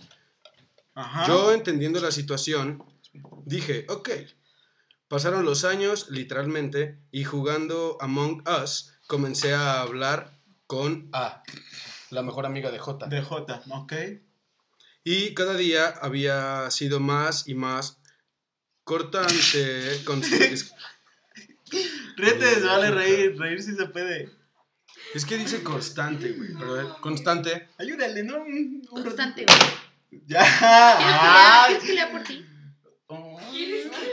[0.93, 1.27] Ajá.
[1.27, 2.84] Yo entendiendo la situación,
[3.45, 4.10] dije, ok.
[5.08, 10.40] Pasaron los años, literalmente, y jugando Among Us, comencé a hablar
[10.71, 11.43] con A,
[12.12, 13.07] la mejor amiga de J.
[13.07, 13.93] De J, ok.
[15.03, 17.97] Y cada día había sido más y más
[18.86, 20.01] cortante.
[20.05, 20.73] con- es,
[22.15, 24.29] Ríete, se vale reír, reír si se puede.
[25.13, 27.67] es que dice constante, güey, pero es constante.
[27.77, 28.38] Ayúdale, ¿no?
[28.38, 30.21] Un, un Constante, güey.
[30.25, 30.39] Ya.
[30.47, 31.75] ¿Quieres que lea- Ay.
[31.75, 32.45] ¿Quieres que lea por ti?
[33.07, 33.39] Oh.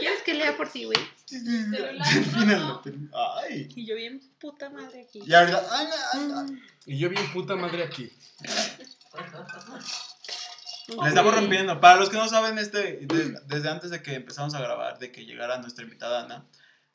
[0.01, 0.99] ¿Quieres que lea por ti, güey?
[3.43, 3.69] Ay.
[3.75, 5.21] Y yo bien puta madre aquí.
[5.27, 5.67] Y ahorita.
[5.73, 6.63] ay.
[6.87, 8.11] Y yo bien puta madre aquí.
[11.03, 11.81] Le estamos rompiendo.
[11.81, 15.13] Para los que no saben, este, de- desde antes de que empezamos a grabar, de
[15.13, 16.47] que llegara nuestra invitada Ana,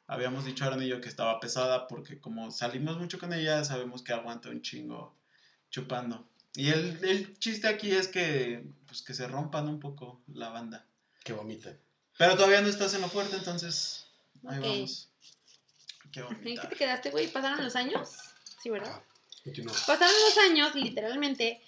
[0.07, 3.63] habíamos dicho a Aaron y yo que estaba pesada porque como salimos mucho con ella,
[3.63, 5.15] sabemos que aguanta un chingo
[5.69, 6.27] chupando.
[6.55, 10.85] Y el, el chiste aquí es que, pues, que se rompan un poco la banda.
[11.23, 11.79] Que vomite.
[12.17, 14.02] Pero todavía no estás en lo fuerte, entonces
[14.47, 15.09] ahí vamos.
[16.11, 17.27] Qué ¿En qué te quedaste, güey?
[17.27, 18.09] ¿Pasaron los años?
[18.61, 18.91] Sí, ¿verdad?
[18.95, 19.03] Ah,
[19.43, 19.73] continúa.
[19.87, 21.61] Pasaron los años, literalmente,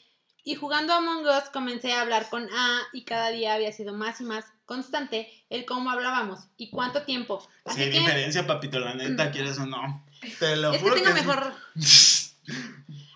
[0.43, 3.93] y jugando a Among Us comencé a hablar con A y cada día había sido
[3.93, 7.41] más y más constante el cómo hablábamos y cuánto tiempo.
[7.41, 10.05] Sí, Así que, diferencia, papito, la neta, quieres o no.
[10.39, 11.53] Te lo es que tengo que mejor...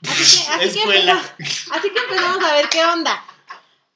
[0.02, 3.24] Así que, así, que así que empezamos a ver qué onda.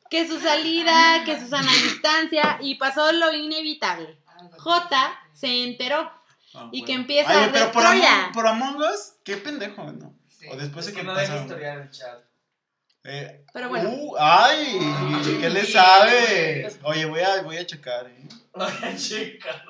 [0.09, 4.17] Que su salida, que su sana distancia y pasó lo inevitable.
[4.57, 6.11] J se enteró.
[6.55, 6.85] Ah, Y bueno.
[6.85, 8.19] que empieza Ay, a pero arder por, Troya.
[8.19, 10.15] Among, por Among Us, qué pendejo, ¿no?
[10.51, 12.19] O después de que no pasa- deja historiar el chat.
[13.05, 13.89] Eh, Pero bueno.
[13.89, 14.79] uh, ay,
[15.41, 16.79] ¿qué le sabes?
[16.83, 18.95] Oye, voy a, voy a checar, ¿eh?
[18.97, 19.63] Chica.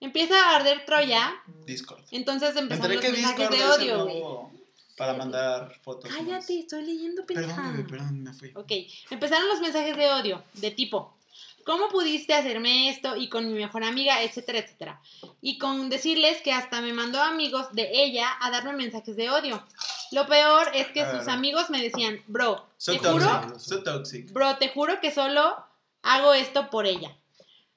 [0.00, 1.32] Empieza a arder Troya,
[1.66, 2.02] Discord.
[2.10, 4.62] entonces enteré los que mensajes Discord de odio, güey.
[4.96, 6.10] para mandar fotos.
[6.10, 6.18] más.
[6.18, 7.54] Cállate, estoy leyendo, pendeja.
[7.54, 8.50] Perdón, bebé, perdón, me fui.
[8.56, 8.72] Ok,
[9.10, 11.16] empezaron los mensajes de odio, de tipo,
[11.64, 13.16] ¿cómo pudiste hacerme esto?
[13.16, 15.00] Y con mi mejor amiga, etcétera, etcétera.
[15.40, 19.64] Y con decirles que hasta me mandó amigos de ella a darme mensajes de odio.
[20.12, 21.34] Lo peor es que sus Ah.
[21.34, 23.58] amigos me decían, bro, So te juro, toxic.
[23.58, 24.32] So toxic.
[24.32, 25.56] bro, te juro que solo
[26.02, 27.16] hago esto por ella.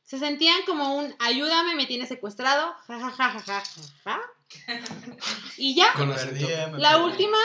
[0.03, 3.63] Se sentían como un, ayúdame, me tiene secuestrado, ja, ja, ja, ja, ja,
[4.03, 4.21] ja.
[5.57, 7.03] Y ya, Con perdí, eh, me la perdí.
[7.05, 7.37] última,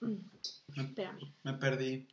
[0.00, 1.32] Me, espérame.
[1.42, 2.08] me perdí.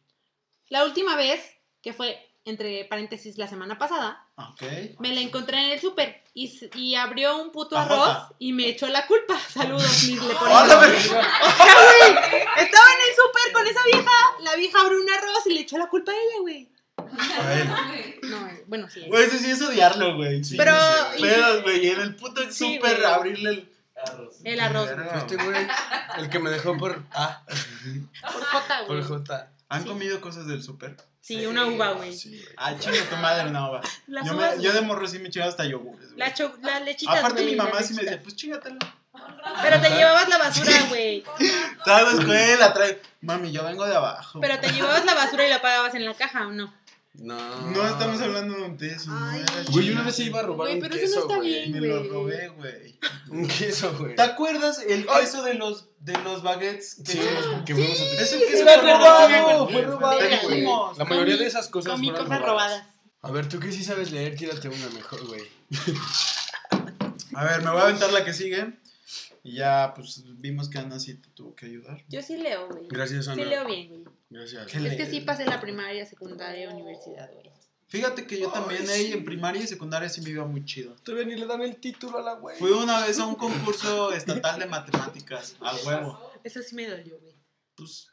[0.69, 1.41] La última vez,
[1.81, 4.63] que fue entre paréntesis la semana pasada, Ok.
[4.99, 8.87] me la encontré en el súper y, y abrió un puto arroz y me echó
[8.87, 9.37] la culpa.
[9.53, 10.85] Saludos, mis güey, estaba
[12.89, 15.87] en el súper con esa vieja, la vieja abrió un arroz y le echó la
[15.87, 16.69] culpa a ella, güey.
[16.97, 17.67] A ver.
[18.23, 19.03] No, eh, bueno, sí.
[19.07, 20.43] Güey, eso sí es odiarlo, güey.
[20.43, 20.75] Sí, Pero-
[21.15, 21.85] sí, Pedos, güey.
[21.85, 23.71] Y en el puto Sí, súper abrirle el.
[24.43, 24.89] El arroz.
[25.15, 25.67] Este güey,
[26.17, 29.03] el que me dejó por A, Por J, por güey.
[29.07, 29.51] J.
[29.71, 29.87] ¿Han Sí.
[29.87, 30.97] comido cosas del súper?
[31.21, 32.13] Sí, una uva, güey.
[32.13, 32.43] Sí.
[32.57, 33.81] Ah, chinga tu madre, una uva.
[34.07, 36.19] Las Yo, uvas, me, yo de morro sí me echaba hasta yogures, güey.
[36.19, 38.79] La cho- las lechitas, Aparte, mi mamá sí me decía, pues chingatela.
[39.61, 41.23] Pero te llevabas la basura, güey.
[41.85, 43.01] Toda la escuela trae.
[43.21, 44.41] Mami, yo vengo de abajo.
[44.41, 46.73] Pero te llevabas la basura y la pagabas en la caja, ¿o no?
[47.13, 47.71] No.
[47.71, 49.11] No estamos hablando de eso.
[49.11, 49.41] no Ay.
[49.41, 51.35] era Güey, una vez se iba a robar Güey, un pero eso no queso, está
[51.37, 51.49] güey.
[51.49, 51.71] bien.
[51.73, 52.99] Me lo robé, güey.
[53.29, 54.15] Un queso, güey.
[54.15, 56.95] ¿Te acuerdas el queso de los, de los baguettes?
[57.05, 57.19] Que Sí,
[57.65, 60.19] que fuimos a Ese Sí, queso sí, fue fue robado, robado, fue robado.
[60.43, 60.65] Güey.
[60.97, 62.71] La mayoría de esas cosas Comí fueron cosas robadas.
[62.71, 62.87] robadas.
[63.23, 65.43] A ver, tú que sí sabes leer, tírate una mejor, güey.
[67.35, 68.73] A ver, me voy a aventar la que sigue.
[69.43, 72.03] Y ya, pues vimos que Ana sí te tuvo que ayudar.
[72.07, 72.87] Yo sí leo, güey.
[72.87, 73.43] Gracias, Ana.
[73.43, 74.03] Sí leo bien, güey.
[74.29, 74.67] Gracias.
[74.67, 77.51] ¿Qué Es que sí pasé la primaria, secundaria, universidad, güey.
[77.91, 80.95] Fíjate que yo también ahí en primaria y secundaria sí me iba muy chido.
[81.03, 82.57] Todavía ni le dan el título a la güey.
[82.57, 86.31] Fui una vez a un concurso estatal de matemáticas, a huevo.
[86.41, 87.35] Eso sí me dolió, güey.
[87.75, 88.07] Pues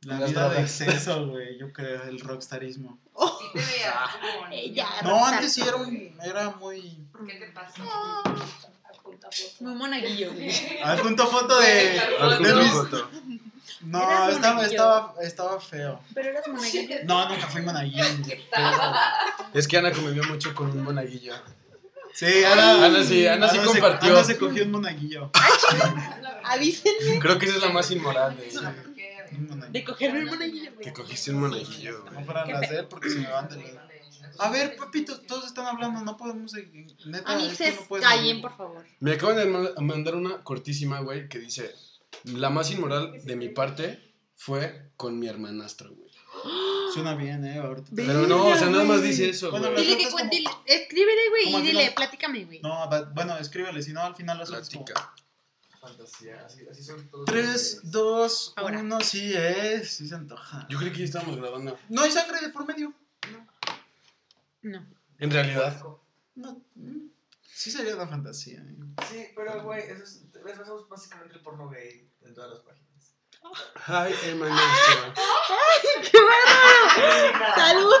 [0.00, 2.98] la Las vida de exceso, güey, yo creo, el rockstarismo.
[3.52, 4.88] Sí te ya.
[5.02, 7.06] No, antes sí era, un, era muy...
[7.26, 7.52] ¿Qué te
[9.16, 9.42] pasa?
[9.60, 10.50] Muy monaguillo, güey.
[10.82, 11.66] Al punto foto de...
[12.42, 13.08] De mis- foto.
[13.82, 14.62] No, Eras estaba, monaguillo.
[14.82, 16.00] estaba, estaba feo.
[16.14, 16.96] Pero eras monaguillo.
[17.04, 18.04] No, nunca fui monaguillo.
[19.54, 21.34] Es que Ana convivió mucho con un monaguillo.
[22.12, 24.10] Sí, Ana, Ana sí, Ana sí se- compartió.
[24.12, 25.30] Ana se cogió un monaguillo.
[26.44, 28.74] Avísenme Creo que esa es la más inmoral de ella.
[29.32, 29.72] Un monaguillo.
[29.72, 30.84] de cogerme un monaguillo, güey.
[30.86, 32.14] Que cogiste un monaguillo, güey.
[32.14, 33.86] No fueran las de él porque se me van de la...
[34.38, 36.86] A ver, papitos, todos están hablando, no podemos seguir.
[37.06, 38.84] Neta, Amixes, no callen, por favor.
[39.00, 41.74] Me acaban de ma- mandar una cortísima, güey, que dice:
[42.24, 46.10] La más inmoral de mi parte fue con mi hermanastro, güey.
[46.94, 47.90] Suena bien, eh, ahorita.
[47.94, 49.84] te- Pero no, o sea, nada más dice eso, Bueno, güey.
[49.84, 50.24] Dile que como-
[50.66, 52.60] escríbele, güey, y dile, final- platícame, güey.
[52.60, 54.44] No, bueno, escríbele, si no al final lo.
[54.46, 55.12] Plática.
[55.80, 57.26] Fantasía, así, así son todos.
[57.26, 58.80] 3, 2, Ahora.
[58.80, 60.66] 1, sí es, sí se antoja.
[60.68, 61.78] Yo creí que ya estábamos grabando.
[61.88, 62.92] No hay sangre de por medio.
[64.66, 64.84] No.
[65.18, 65.80] En realidad.
[66.34, 67.06] No, mm,
[67.44, 68.58] sí sería una fantasía.
[68.58, 68.76] eh.
[69.08, 73.14] Sí, pero güey, eso es, eso es básicamente el porno gay en todas las páginas.
[73.86, 75.14] Ay, hermanastro.
[76.10, 77.54] ¡Qué bueno!
[77.54, 77.94] ¡Salud!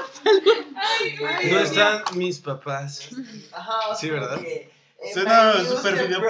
[1.52, 3.10] No están mis papás.
[3.52, 4.40] Ajá, Sí, ¿verdad?
[4.44, 4.68] eh,
[5.14, 6.20] Suena súper video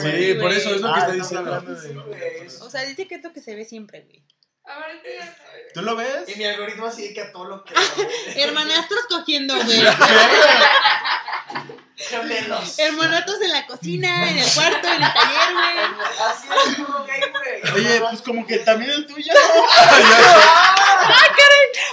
[0.00, 1.64] Sí, por eso es lo que está diciendo.
[2.62, 4.24] O sea, dice que es lo que se ve siempre, güey.
[5.74, 6.28] ¿Tú lo ves?
[6.28, 7.74] Y mi algoritmo así de que a todo lo que.
[8.36, 9.82] Hermanastros cogiendo, güey.
[11.96, 12.78] Gemelos.
[12.78, 15.78] Hermanatos en la cocina, en el cuarto, en el taller, güey.
[16.28, 17.74] Así es el porno gay, güey.
[17.74, 19.32] Oye, pues como que también el tuyo.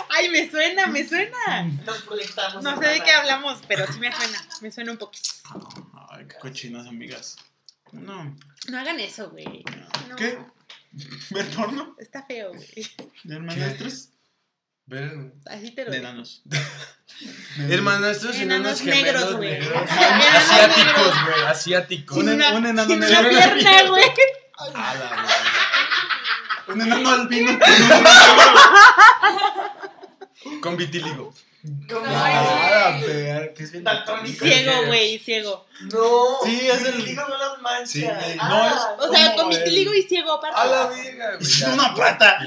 [0.09, 1.63] Ay, me suena, me suena.
[1.85, 2.63] Nos proyectamos.
[2.63, 4.47] No sé de qué hablamos, pero sí me suena.
[4.61, 5.29] Me suena un poquito.
[6.11, 7.37] Ay, qué cochinas, amigas.
[7.91, 8.35] No.
[8.67, 9.63] No hagan eso, güey.
[10.07, 10.15] No.
[10.15, 10.37] ¿Qué?
[11.31, 11.95] ¿Ver porno?
[11.99, 12.87] Está feo, güey.
[13.23, 14.09] ¿De hermanastros?
[14.87, 16.09] Ver- Así te lo De digo.
[16.09, 16.43] enanos.
[17.69, 19.51] Hermanastros Enanos enanos negros, güey.
[19.59, 19.89] negros.
[19.89, 22.17] Asiáticos, güey, asiáticos.
[22.17, 23.19] Un, en- una- un enano sin negro.
[23.29, 24.03] una pierna, güey.
[24.57, 25.33] A la madre.
[26.67, 27.59] Un enano albino.
[30.61, 31.33] Con vitiligo.
[32.05, 33.85] Ah, ver, que es bien.
[34.39, 35.67] Ciego, güey, ciego.
[35.93, 36.25] No.
[36.43, 37.89] Sí, es el- Vitiligo no las manchas.
[37.91, 38.05] Sí,
[38.39, 38.49] Ah,
[38.97, 40.59] no es- O sea, ¿Cómo con vitiligo y ciego aparte.
[40.59, 41.39] A la verga, güey.
[41.51, 42.37] Es una pata.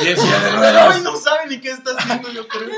[0.00, 1.02] Y ruedas.
[1.02, 2.70] no sabe ni qué está haciendo, yo creo.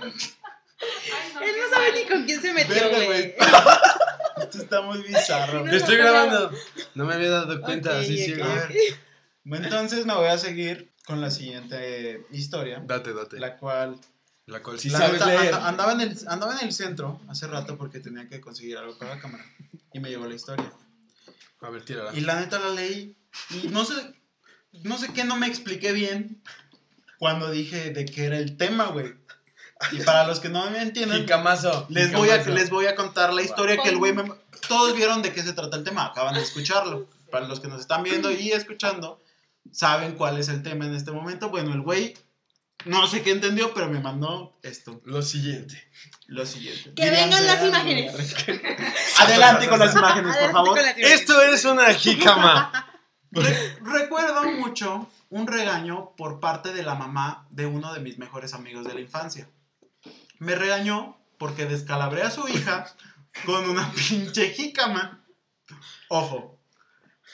[0.00, 0.12] Ay,
[1.34, 1.94] no, Él no sabe mal.
[1.94, 3.06] ni con quién se metió, güey.
[3.06, 3.34] güey.
[4.42, 5.64] Esto está muy bizarro.
[5.64, 6.50] Te estoy grabando.
[6.94, 8.44] No me había dado cuenta, Ok, así ciego.
[8.44, 8.72] A ver.
[9.44, 13.38] Bueno, entonces me voy a seguir con la siguiente historia, Date, date.
[13.40, 13.98] la cual
[14.48, 15.54] La cual sí La sabes neta, leer.
[15.54, 18.98] anda- andaba, en el, andaba en el centro hace rato porque tenía que conseguir algo
[18.98, 19.44] para la cámara.
[19.92, 20.72] Y me llegó la historia.
[21.60, 22.12] A ver, tírala.
[22.14, 23.16] Y la neta la leí.
[23.50, 23.94] Y no sé,
[24.84, 26.42] no sé qué no me expliqué bien
[27.18, 29.14] cuando dije de qué era el tema, güey.
[29.92, 31.86] Y para los que no me entienden, Jicamazo.
[31.90, 34.24] les voy, a, les voy a contar la historia que el güey me...
[34.66, 37.06] Todos vieron de qué se trata el tema, acaban de escucharlo.
[37.30, 39.22] Para los que nos están viendo y escuchando,
[39.70, 41.48] saben cuál es el tema en este momento.
[41.50, 42.14] Bueno, el güey,
[42.88, 45.82] no sé qué entendió, pero me mandó esto, Lo siguiente.
[46.26, 46.92] lo siguiente.
[46.94, 48.34] Que Dirían vengan las imágenes.
[49.18, 50.78] Adelante con las imágenes, por favor.
[50.96, 52.72] Esto es una jícama.
[53.30, 58.54] Re- recuerdo mucho un regaño por parte de la mamá de uno de mis mejores
[58.54, 59.48] amigos de la infancia.
[60.38, 62.86] Me regañó porque descalabré a su hija
[63.44, 65.24] con una pinche jícama.
[66.08, 66.58] Ojo,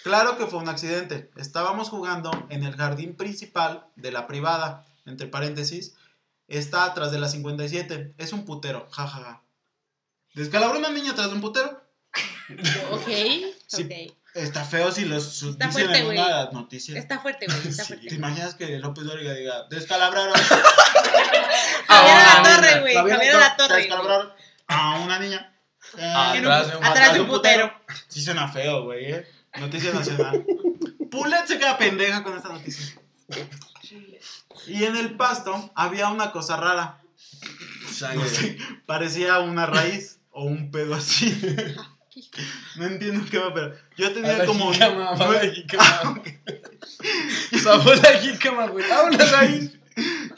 [0.03, 1.31] claro que fue un accidente.
[1.37, 5.95] Estábamos jugando en el jardín principal de la privada, entre paréntesis.
[6.49, 8.15] Está atrás de la 57.
[8.19, 9.43] Es un putero, jajaja.
[10.35, 11.83] ¿Descalabró una niña atrás de un putero?
[12.91, 13.09] Ok,
[13.67, 13.83] Sí.
[13.85, 14.17] ok.
[14.35, 16.19] Está feo si los Está dicen fuerte, en güey.
[16.19, 16.99] una noticia.
[16.99, 17.59] Está fuerte, güey.
[17.69, 17.89] Está Sí.
[17.89, 18.09] fuerte.
[18.09, 20.35] ¿Te imaginas que López Dóriga diga, descalabraron
[21.87, 22.95] Javier a Ah, la torre, güey.
[22.95, 23.77] Javier a la torre.
[23.77, 24.33] descalabraron
[24.67, 25.55] a una niña?
[25.97, 27.73] Eh, Atrás de un- Atrás de un putero.
[28.09, 29.27] Sí suena feo, güey, eh.
[29.61, 30.45] Noticia nacional.
[31.11, 33.01] Pulet se queda pendeja con esta noticia.
[34.67, 37.01] Y en el pasto había una cosa rara.
[38.87, 41.31] Parecía una raíz o un pedo así.
[42.77, 44.73] No entiendo qué va, pero yo tenía como...
[44.73, 46.23] la nueve- jícama.
[47.63, 48.89] Sabor a jícama, güey.
[48.91, 49.81] Habla ahí.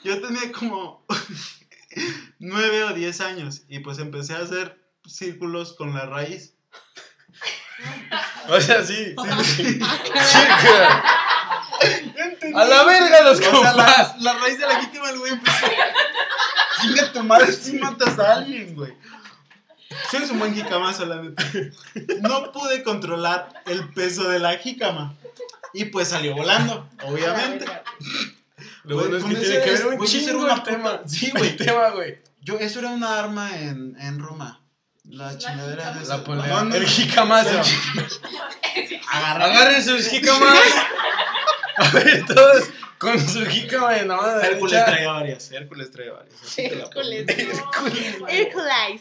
[0.04, 1.04] Yo tenía como
[2.38, 6.54] nueve o diez años y pues empecé a hacer círculos con la raíz.
[8.48, 9.14] O sea, sí.
[9.44, 11.04] Sí, Chica.
[12.54, 15.66] A la verga los O sea, la, la raíz de la jícama, el güey empezó.
[16.80, 18.94] Chinga tu madre si matas a alguien, güey.
[20.12, 21.44] Eres un buen jicamazo, la neta.
[22.20, 25.14] No pude controlar el peso de la jícama.
[25.72, 27.66] Y pues salió volando, obviamente.
[28.84, 31.00] Lo bueno es que tiene que ser- ver un chingo una el tema.
[31.06, 31.50] Sí, güey.
[31.50, 32.18] El tema, güey.
[32.40, 34.60] Yo, eso era una arma en, en Roma.
[35.04, 36.60] La chingadera de La polea.
[36.72, 37.62] El jicamazo.
[40.10, 40.58] Jicamas.
[41.78, 42.64] A ver, todos
[42.98, 45.50] con su jícama en la mano Hércules traía varias.
[45.52, 46.34] Hércules traía varias.
[46.76, 47.00] la pongo.
[47.02, 47.28] Hércules.
[48.28, 49.00] Hércules.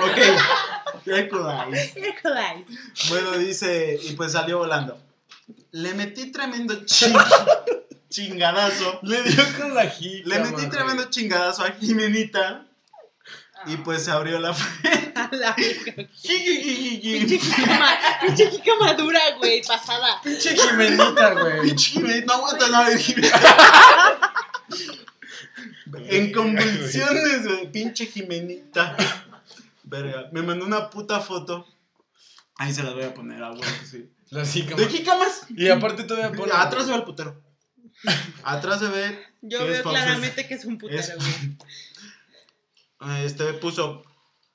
[0.00, 1.06] Ok.
[1.06, 1.96] Hércules.
[1.96, 2.64] Hércules.
[3.08, 4.98] Bueno, dice, y pues salió volando.
[5.72, 7.14] Le metí tremendo ching-
[8.08, 9.00] chingadazo.
[9.02, 10.34] Le dio con la jícama.
[10.36, 12.65] Le metí tremendo chingadazo a Jimenita.
[13.66, 14.50] Y pues se abrió la
[15.14, 15.54] A la.
[15.54, 16.08] Pinche
[17.02, 17.98] Pinche jícama.
[18.20, 19.62] Pinche jícama dura, güey.
[19.62, 20.20] Pasada.
[20.22, 21.76] Pinche Jimenita, güey.
[21.76, 24.20] Jimenita, no aguanta nada de Jimenita.
[26.08, 27.72] En convulsiones, güey.
[27.72, 28.96] Pinche Jimenita.
[29.84, 31.66] Verga, me mandó una puta foto.
[32.56, 34.10] Ahí se las voy a poner a huevo, sí.
[34.30, 34.82] La jícama.
[34.82, 35.46] ¿De jicamas?
[35.50, 36.52] Y aparte todavía pone.
[36.54, 37.42] Atrás se ve el putero.
[38.42, 39.18] Atrás se ve.
[39.42, 41.56] Yo veo claramente que es un putero, güey.
[43.24, 44.02] Este puso.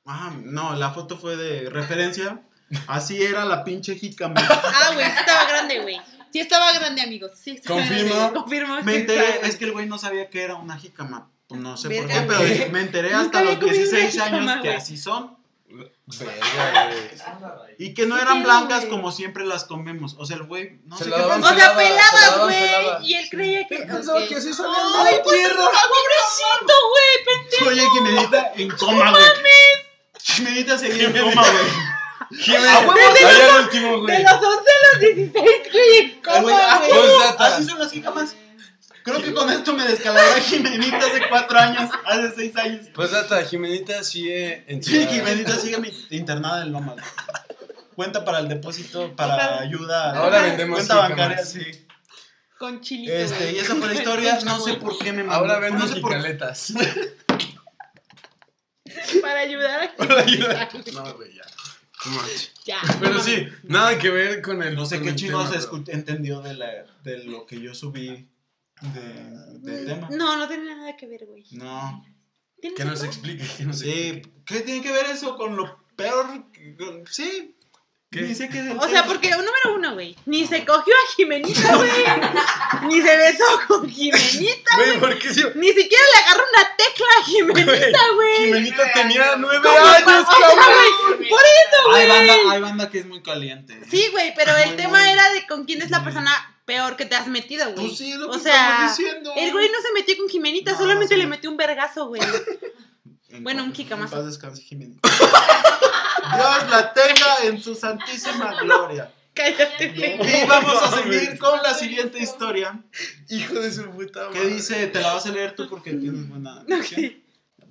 [0.06, 2.42] Ah, no, la foto fue de referencia.
[2.88, 4.36] Así era la pinche jícama.
[4.40, 6.02] Ah, güey, sí estaba grande, güey.
[6.32, 7.32] Sí estaba grande, amigos.
[7.36, 8.16] Sí estaba Confirmo.
[8.16, 8.40] grande.
[8.40, 8.82] Confirmo.
[8.84, 11.30] Me enteré, es que el güey no sabía que era una jícama.
[11.48, 14.62] Pues no sé por qué, pero me enteré hasta los comido una 16 jícama, años
[14.62, 15.38] que así son.
[15.72, 16.88] Verga,
[17.58, 17.76] güey.
[17.78, 20.16] Y que no ¿Qué eran blancas como siempre las comemos.
[20.20, 21.60] O sea, el güey, no Se sé la qué daban O pensaba.
[21.60, 22.98] sea, daban pelada.
[23.00, 23.08] güey.
[23.10, 23.76] Y él creía que.
[23.80, 24.28] Pensaba ok.
[24.28, 25.56] que así salían de la tierra.
[25.56, 27.70] pobrecito, güey, pendejo.
[27.70, 29.24] Oye, Jimenita en coma, güey.
[30.24, 32.40] Jimenita seguía en coma, güey.
[32.40, 32.76] Jimena.
[32.76, 34.24] A huevo, Ahí al último, De güey.
[34.24, 36.56] los 11 a los 16, güey, en Ah, coma, güey,
[37.22, 37.36] ah.
[37.40, 38.36] Así son las jícamas.
[39.04, 42.88] Creo que con esto me descalabré a Jimenita hace 4 años, hace 6 años.
[42.94, 46.98] Pues data, Jimenita sigue en Sí, Jimenita sigue mi- internada en Lomas.
[47.96, 50.16] Cuenta para el depósito, para ayuda.
[50.18, 51.10] Ahora vendemos Cuenta jícamas.
[51.18, 51.86] bancaria, sí.
[52.58, 54.40] Con chilito, Este, y esa fue la historia.
[54.46, 55.34] No sé por qué me mandó.
[55.36, 56.74] Ahora venden no sé por jicaletas.
[59.22, 60.70] Para ayudar a Para ayudar.
[60.94, 61.44] No, güey, ya.
[62.66, 62.80] Ya.
[63.00, 64.76] Pero sí, nada que ver con el.
[64.76, 66.68] No sé qué tema, escu- entendió de, la,
[67.04, 68.28] de lo que yo subí
[68.82, 70.08] de, del tema.
[70.12, 71.46] No, no tiene nada que ver, güey.
[71.52, 72.04] No.
[72.60, 74.30] ¿Tienes Que nos explique, que nos Sí, explique.
[74.46, 76.26] ¿qué tiene que ver eso con lo peor?
[76.78, 77.56] con- Sí.
[78.12, 78.24] ¿Qué?
[78.24, 81.16] Ni sé qué es el O sea, porque, número uno, güey, ni se cogió a
[81.16, 81.90] Jimenita, güey.
[82.90, 87.06] ni se besó con Jimenita, Güey, ¿por qué si ni siquiera le agarró una tecla
[87.20, 88.38] a Jimenita, güey.
[88.48, 91.18] Jimenita tenía nueve ¿Cómo años, pa- o sea, cabrón?
[91.30, 92.28] Por eso, Hay güey.
[92.28, 93.76] banda, hay banda que es muy caliente.
[93.76, 93.86] ¿eh?
[93.90, 96.32] Sí, güey, pero el Muy, tema muy- era de con quién es la persona
[96.66, 97.88] peor que te has metido, güey.
[97.88, 99.34] Pues sí, es lo O que sea, diciendo.
[99.36, 101.22] El güey no se metió con Jimenita, No, solamente sí.
[101.22, 102.22] le metió un vergazo, güey.
[103.30, 104.16] En bueno, un jicamazo.
[104.18, 104.96] Paz descanse, Jimena.
[106.36, 109.12] Dios la tenga en su santísima gloria.
[109.34, 110.44] Cállate, güey.
[110.44, 112.84] Y vamos a seguir con la siguiente historia.
[113.30, 116.64] Hijo de su puta Que dice, te la vas a leer tú porque tienes buena
[116.66, 117.22] dicción.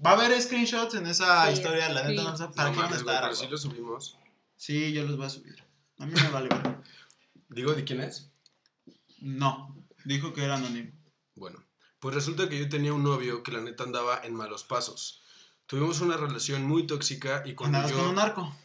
[0.05, 2.81] Va a haber screenshots en esa Sí, historia, la neta no sé para No qué
[2.81, 3.23] van a mames, güey, estar.
[3.25, 3.51] pero si güey.
[3.51, 4.19] lo subimos.
[4.57, 5.63] Sí, yo los voy a subir.
[5.99, 6.77] A mí me vale ver.
[7.51, 8.30] Digo, ¿de quién es?
[9.21, 10.93] No, dijo que era anónimo.
[11.35, 11.65] Bueno,
[11.99, 15.23] pues resulta que yo tenía un novio que la neta andaba en malos pasos.
[15.67, 18.03] Tuvimos una relación muy tóxica y cuando Andabas yo...
[18.03, 18.57] con un narco.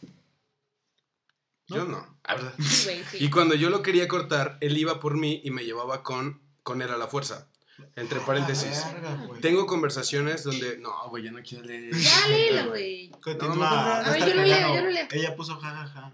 [1.68, 2.18] Yo no.
[2.24, 2.54] Ah, ¿verdad?
[2.60, 3.18] Sí, güey, sí.
[3.20, 6.82] Y cuando yo lo quería cortar, él iba por mí y me llevaba con, con
[6.82, 7.48] él a la fuerza.
[7.94, 8.82] Entre paréntesis.
[8.84, 9.40] Ah, verga.
[9.40, 10.78] Tengo conversaciones donde...
[10.78, 11.94] No, güey, ya no quiero leer.
[11.94, 13.10] Ya léelo, güey.
[13.22, 13.54] Continúa.
[13.54, 14.06] No, no, no, no.
[14.06, 15.08] A ver, estar yo lo leo, yo lo leo.
[15.10, 16.12] Ella puso jajaja.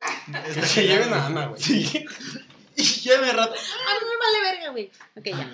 [0.54, 1.60] Que se lleven a Ana, güey.
[1.60, 2.04] Sí.
[2.74, 3.52] Y ya de rato.
[3.52, 4.90] A mí me vale verga, güey.
[5.16, 5.50] Ok, ya.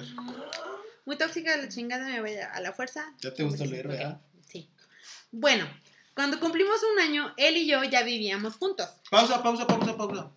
[1.04, 3.12] Muy tóxica la chingada, me voy a a la fuerza.
[3.20, 4.20] Ya te gusta leer, ¿verdad?
[4.46, 4.70] Sí.
[5.30, 5.66] Bueno,
[6.14, 8.88] cuando cumplimos un año, él y yo ya vivíamos juntos.
[9.10, 10.30] Pausa, pausa, pausa, pausa.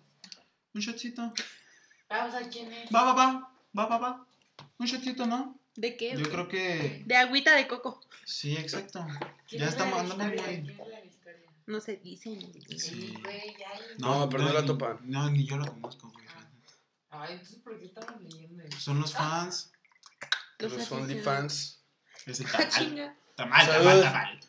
[0.74, 1.32] Un shotcito.
[2.08, 2.88] Pausa, ¿quién es?
[2.94, 3.52] Va, va, va.
[3.76, 4.26] Va, va, va.
[4.78, 5.58] Un shotcito, ¿no?
[5.74, 6.16] ¿De qué?
[6.16, 7.02] Yo creo que.
[7.06, 8.00] De agüita de coco.
[8.24, 9.06] Sí, exacto.
[9.48, 10.36] ¿Quién Ya estamos andando muy.
[10.36, 11.50] ¿Quién es la de la historia?
[11.66, 12.52] No se dicen.
[12.76, 13.14] Sí.
[13.98, 14.98] No, pero no la topan.
[15.02, 16.21] No, ni yo la conozco, güey.
[17.14, 18.80] Ay, entonces, ¿por qué estamos leyendo eso?
[18.80, 19.70] Son los fans.
[20.58, 20.92] Los Los.
[20.92, 21.84] OnlyFans.
[22.24, 22.70] Ese Ah, tamal.
[22.70, 23.16] chinga.
[23.36, 24.40] Tamal, tamal, tamal.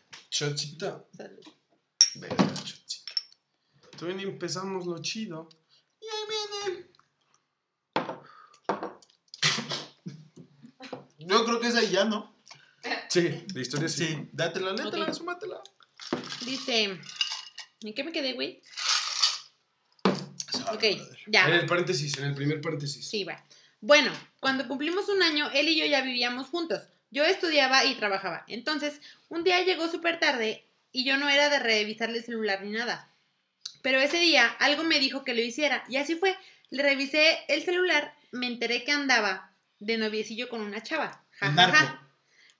[2.15, 3.13] Verga, chocito.
[3.97, 5.49] Todavía ni empezamos lo chido.
[5.99, 6.88] Y ahí viene.
[11.19, 12.34] Yo creo que es ahí ya, ¿no?
[13.10, 14.08] Sí, la historia sí.
[14.08, 15.13] Sí, dátela, létela, Ok.
[15.13, 15.62] súmatela.
[16.45, 16.99] Dice.
[17.82, 18.62] ¿En qué me quedé, güey?
[20.74, 20.84] Ok,
[21.28, 21.48] ya.
[21.48, 23.08] En el paréntesis, en el primer paréntesis.
[23.08, 23.44] Sí, va.
[23.82, 26.82] Bueno, cuando cumplimos un año, él y yo ya vivíamos juntos.
[27.12, 28.44] Yo estudiaba y trabajaba.
[28.48, 32.72] Entonces, un día llegó súper tarde y yo no era de revisarle el celular ni
[32.72, 33.10] nada.
[33.82, 36.36] Pero ese día algo me dijo que lo hiciera y así fue.
[36.70, 41.24] Le revisé el celular, me enteré que andaba de noviecillo con una chava.
[41.40, 41.78] Ja, ja, narco.
[41.78, 42.00] ja.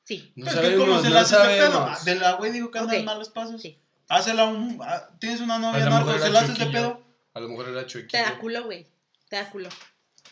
[0.04, 0.34] Sí.
[0.36, 2.04] No sabemos, ¿cómo se no sabemos.
[2.06, 3.06] De la güey digo que anda en Ok.
[3.06, 3.62] malos pasos.
[3.62, 3.80] Sí.
[4.10, 4.78] Hazela un.
[4.84, 7.02] ah, Tienes una novia narco, se la haces de pedo.
[7.34, 8.24] A lo mejor era Te chuequillo.
[8.24, 8.88] da culo, güey.
[9.30, 9.70] Te da culo.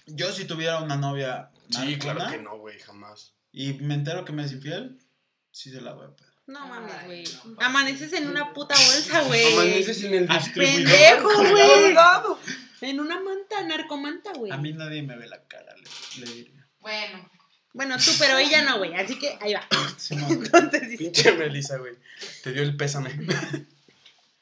[0.07, 3.33] Yo si tuviera una novia Sí, claro que no, güey, jamás.
[3.53, 4.97] y me entero que me es infiel,
[5.51, 6.27] sí se la voy a pedo.
[6.47, 7.23] No mames, güey.
[7.45, 7.55] no.
[7.61, 9.53] Amaneces en una puta bolsa, güey.
[9.53, 10.83] Amaneces en el distribuidor.
[10.83, 11.95] pendejo, güey.
[12.81, 14.51] En una manta, narcomanta, güey.
[14.51, 16.67] A mí nadie me ve la cara, le, le diría.
[16.79, 17.29] Bueno,
[17.73, 18.95] Bueno, tú, pero ella no, güey.
[18.95, 19.65] Así que ahí va.
[19.97, 20.97] Simón, Entonces dice.
[20.97, 21.93] Pinche Melissa, güey.
[22.43, 23.11] Te dio el pésame.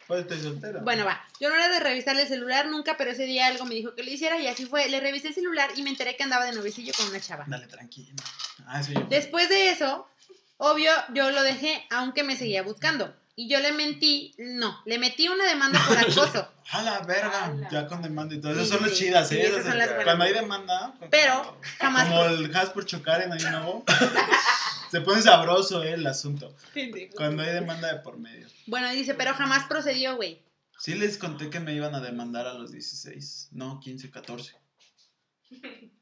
[0.10, 0.80] Pues estoy soltera.
[0.82, 1.24] Bueno, va.
[1.40, 4.02] Yo no era de revisarle el celular nunca, pero ese día algo me dijo que
[4.02, 4.90] lo hiciera y así fue.
[4.90, 7.46] Le revisé el celular y me enteré que andaba de novicillo con una chava.
[7.48, 8.16] Dale, tranquilo.
[8.66, 9.02] Ah, eso yo.
[9.08, 10.08] Después de eso,
[10.58, 13.16] obvio, yo lo dejé, aunque me seguía buscando.
[13.36, 16.52] Y yo le mentí, no, le metí una demanda por acoso.
[16.72, 17.70] A la verga, Ala.
[17.70, 18.54] ya con demanda y todo.
[18.56, 19.46] Sí, Esas son las sí, chidas, sí, ¿eh?
[19.46, 20.04] esas son las buenas.
[20.06, 20.94] Cuando hay demanda.
[21.12, 22.08] Pero jamás.
[22.10, 23.86] Como el gas por chocar en ahí nuevo.
[24.90, 26.56] se pone sabroso eh, el asunto.
[27.16, 28.48] Cuando hay demanda de por medio.
[28.68, 30.42] Bueno, dice, pero jamás procedió, güey.
[30.80, 33.50] Sí les conté que me iban a demandar a los 16.
[33.52, 34.56] No, 15, 14.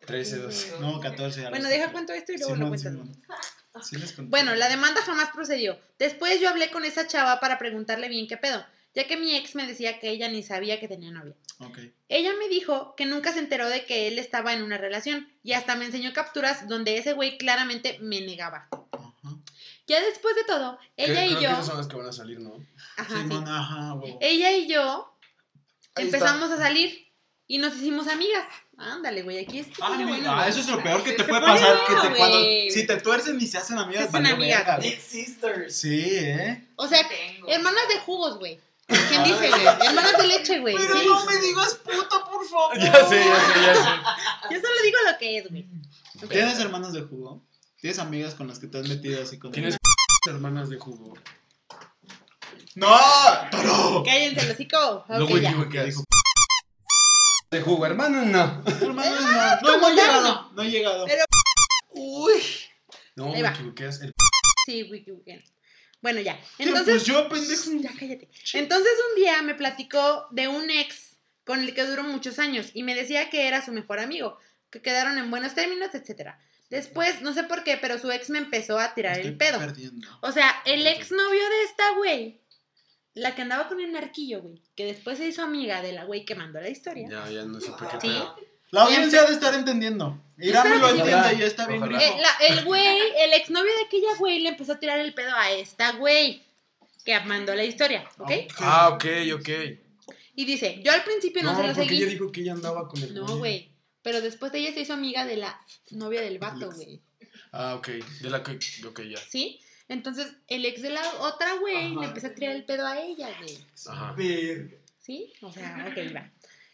[0.06, 0.80] 13, 12.
[0.80, 1.48] No, 14.
[1.48, 1.94] a Bueno, deja 14.
[1.94, 3.88] cuento esto y luego lo Simón, cuentas.
[3.88, 4.30] Sí les conté.
[4.30, 5.80] Bueno, la demanda jamás procedió.
[5.98, 8.64] Después yo hablé con esa chava para preguntarle bien qué pedo,
[8.98, 11.36] ya que mi ex me decía que ella ni sabía que tenía novia.
[11.60, 11.78] Ok.
[12.10, 15.54] Ella me dijo que nunca se enteró de que él estaba en una relación y
[15.54, 18.68] hasta me enseñó capturas donde ese güey claramente me negaba.
[18.72, 19.38] Ajá.
[19.86, 22.12] Ya después de todo, ella y Creo que yo, esas son las que van a
[22.12, 22.56] salir, ¿no?
[22.98, 23.36] ajá, sí.
[23.46, 24.18] Ajá, huevo.
[24.20, 25.14] ella y yo
[25.94, 27.08] Ahí empezamos a salir
[27.46, 28.48] y nos hicimos amigas.
[28.80, 29.68] Ándale, güey, aquí es.
[29.80, 30.50] Ah, bueno, güey.
[30.50, 31.82] eso es lo peor que te puede pasar.
[31.88, 34.78] bueno, que te, cuando, si te tuercen y se hacen amigas, Se hacen amigas.
[34.78, 35.00] güey.
[35.00, 35.76] Sisters.
[35.76, 36.68] Sí, ¿eh?
[36.78, 37.48] O sea, tengo.
[37.48, 38.60] hermanas de jugos, güey.
[38.88, 39.66] ¿Quién dice, güey?
[39.66, 40.76] Hermanas de leche, güey.
[40.78, 41.06] Pero sí.
[41.06, 42.78] no me digas puta, por favor.
[42.80, 43.90] Ya sé, ya sé, ya sé.
[44.52, 45.68] Yo solo digo lo que es, güey.
[46.30, 47.44] ¿Tienes hermanos de jugo?
[47.82, 49.78] ¿Tienes amigas con las que te has metido así con Tienes
[50.30, 51.14] hermanas de jugo.
[52.76, 52.88] ¡No!
[53.52, 54.04] ¡Toro!
[54.04, 54.78] Cállense, el hocico.
[55.08, 55.50] Ok, Luego ya.
[55.50, 55.96] equivocas.
[57.50, 58.62] De jugo, hermanos no.
[58.66, 59.62] Hermanos, no.
[59.62, 60.22] No, no he llegado.
[60.24, 60.52] no.
[60.52, 61.06] No he llegado.
[61.06, 61.24] Pero-
[61.92, 62.42] Uy.
[63.16, 63.50] No, Ahí me va.
[63.50, 63.88] equivoqué.
[63.88, 64.14] es El...
[64.66, 64.84] Sí.
[64.84, 65.22] Bueno,
[66.04, 66.40] ya.
[66.58, 66.64] ¿Qué?
[66.64, 66.86] Entonces.
[66.96, 67.72] Pues yo, pendejo.
[67.82, 68.30] Ya cállate.
[68.54, 72.84] Entonces un día me platicó de un ex con el que duró muchos años y
[72.84, 74.38] me decía que era su mejor amigo,
[74.70, 76.40] que quedaron en buenos términos, etcétera.
[76.70, 79.58] Después, no sé por qué, pero su ex me empezó a tirar Estoy el pedo.
[79.60, 80.08] perdiendo.
[80.22, 82.42] O sea, el exnovio de esta güey,
[83.14, 86.26] la que andaba con el narquillo, güey, que después se hizo amiga de la güey
[86.26, 87.08] que mandó la historia.
[87.10, 88.08] Ya, ya no sé por qué Sí.
[88.10, 88.36] pedo.
[88.72, 90.22] La audiencia ha de estar entendiendo.
[90.40, 91.12] Irán lo Espérate.
[91.12, 92.04] entiende y está bien Ojalá.
[92.04, 95.34] Eh, la- el güey, el exnovio de aquella güey le empezó a tirar el pedo
[95.36, 96.44] a esta güey
[97.06, 98.32] que mandó la historia, ¿ok?
[98.60, 99.06] Ah, ok,
[99.36, 99.50] ok.
[100.36, 102.02] Y dice, yo al principio no, No, se lo porque seguí.
[102.04, 103.72] ella dijo que ella andaba con el No, güey.
[104.04, 105.60] Pero después ella se hizo amiga de la
[105.92, 107.02] novia del vato, güey.
[107.52, 107.88] Ah, ok.
[108.22, 108.60] De la que.
[108.86, 109.18] Ok, ya.
[109.18, 109.60] ¿Sí?
[109.90, 113.30] Entonces, el ex de la otra güey le empezó a tirar el pedo a ella,
[113.40, 113.58] güey.
[113.88, 114.16] Ajá.
[115.00, 115.34] ¿Sí?
[115.42, 116.30] O sea, ok, va.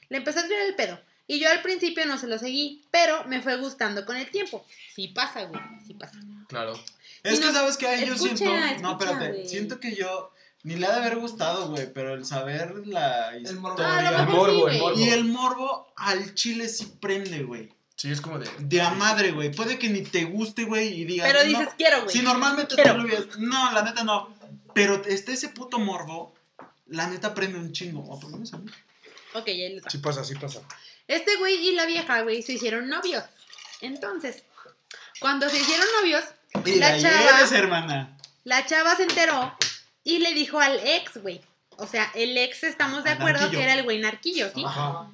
[0.09, 0.99] Le empezó a tirar el pedo.
[1.27, 4.65] Y yo al principio no se lo seguí, pero me fue gustando con el tiempo.
[4.93, 5.61] Sí pasa, güey.
[5.87, 6.19] Sí pasa.
[6.49, 6.73] Claro.
[7.23, 8.55] Es que no- sabes que yo escucha, siento.
[8.55, 9.27] escucha, no, espérate.
[9.31, 9.47] güey.
[9.47, 10.31] Siento que yo.
[10.63, 11.91] Ni le ha de haber gustado, güey.
[11.93, 13.83] Pero el saber la morbo.
[13.83, 14.25] Ah, lo historia.
[14.25, 14.99] mejor morbo, sí, el morbo.
[14.99, 17.69] y el morbo al chile sí prende, güey.
[17.95, 18.49] Sí, es como de.
[18.59, 19.51] De a madre, güey.
[19.53, 21.01] Puede que ni te guste, güey.
[21.01, 21.27] Y digas.
[21.31, 21.59] Pero no.
[21.59, 22.15] dices, quiero, güey.
[22.15, 24.33] Si normalmente tú lo hubieras- No, la neta no.
[24.73, 26.33] Pero está ese puto morbo.
[26.87, 28.01] La neta prende un chingo.
[28.09, 28.69] O por lo menos a mí.
[29.33, 29.89] Ok, ya les va.
[29.89, 30.61] Sí pasa, sí pasa.
[31.07, 33.23] Este güey y la vieja, güey, se hicieron novios.
[33.81, 34.43] Entonces,
[35.19, 36.23] cuando se hicieron novios,
[36.77, 38.17] La chava- eres, hermana.
[38.43, 39.55] la chava se enteró
[40.03, 41.41] y le dijo al ex, güey.
[41.77, 43.59] O sea, el ex estamos de acuerdo narquillo.
[43.59, 44.63] que era el güey narquillo, ¿sí?
[44.65, 45.09] Ajá.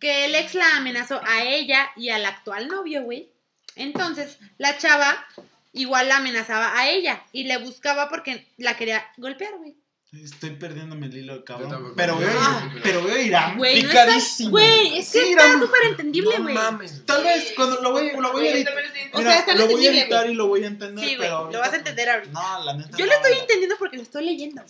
[0.00, 3.30] Que el ex la amenazó a ella y al actual novio, güey.
[3.76, 5.24] Entonces, la chava
[5.72, 9.76] igual la amenazaba a ella y le buscaba porque la quería golpear, güey.
[10.12, 11.92] Estoy perdiéndome el hilo, cabrón.
[11.94, 12.68] Pero veo, Ah.
[12.82, 13.56] pero veo Irán.
[13.56, 14.50] Güey, picadísimo.
[14.50, 16.54] Güey, es que Sí, está súper entendible, No güey.
[16.54, 17.06] mames.
[17.06, 18.74] Tal vez cuando lo voy, lo voy a editar.
[19.12, 21.04] O sea, está lo voy a editar y lo voy a entender.
[21.04, 22.32] Sí, güey, pero lo vas a entender ahorita.
[22.32, 22.96] No, la neta.
[22.98, 24.62] Yo lo estoy entendiendo porque lo estoy leyendo.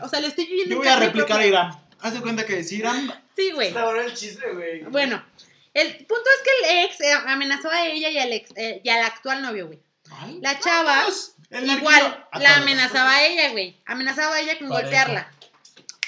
[0.00, 1.46] O sea, lo estoy viviendo Yo en voy a replicar a.
[1.46, 1.80] Irán.
[2.00, 3.12] Haz de cuenta que si Irán.
[3.36, 3.68] Sí, güey.
[3.68, 4.82] Está bueno el chisme, güey.
[4.84, 5.22] Bueno,
[5.74, 8.88] el punto es que el ex eh, amenazó a ella y al, ex, eh, y
[8.88, 9.78] al actual novio, güey.
[10.12, 12.56] Ay, La chava vamos, el igual la todos.
[12.62, 13.76] amenazaba a ella, güey.
[13.86, 15.30] Amenazaba a ella con golpearla.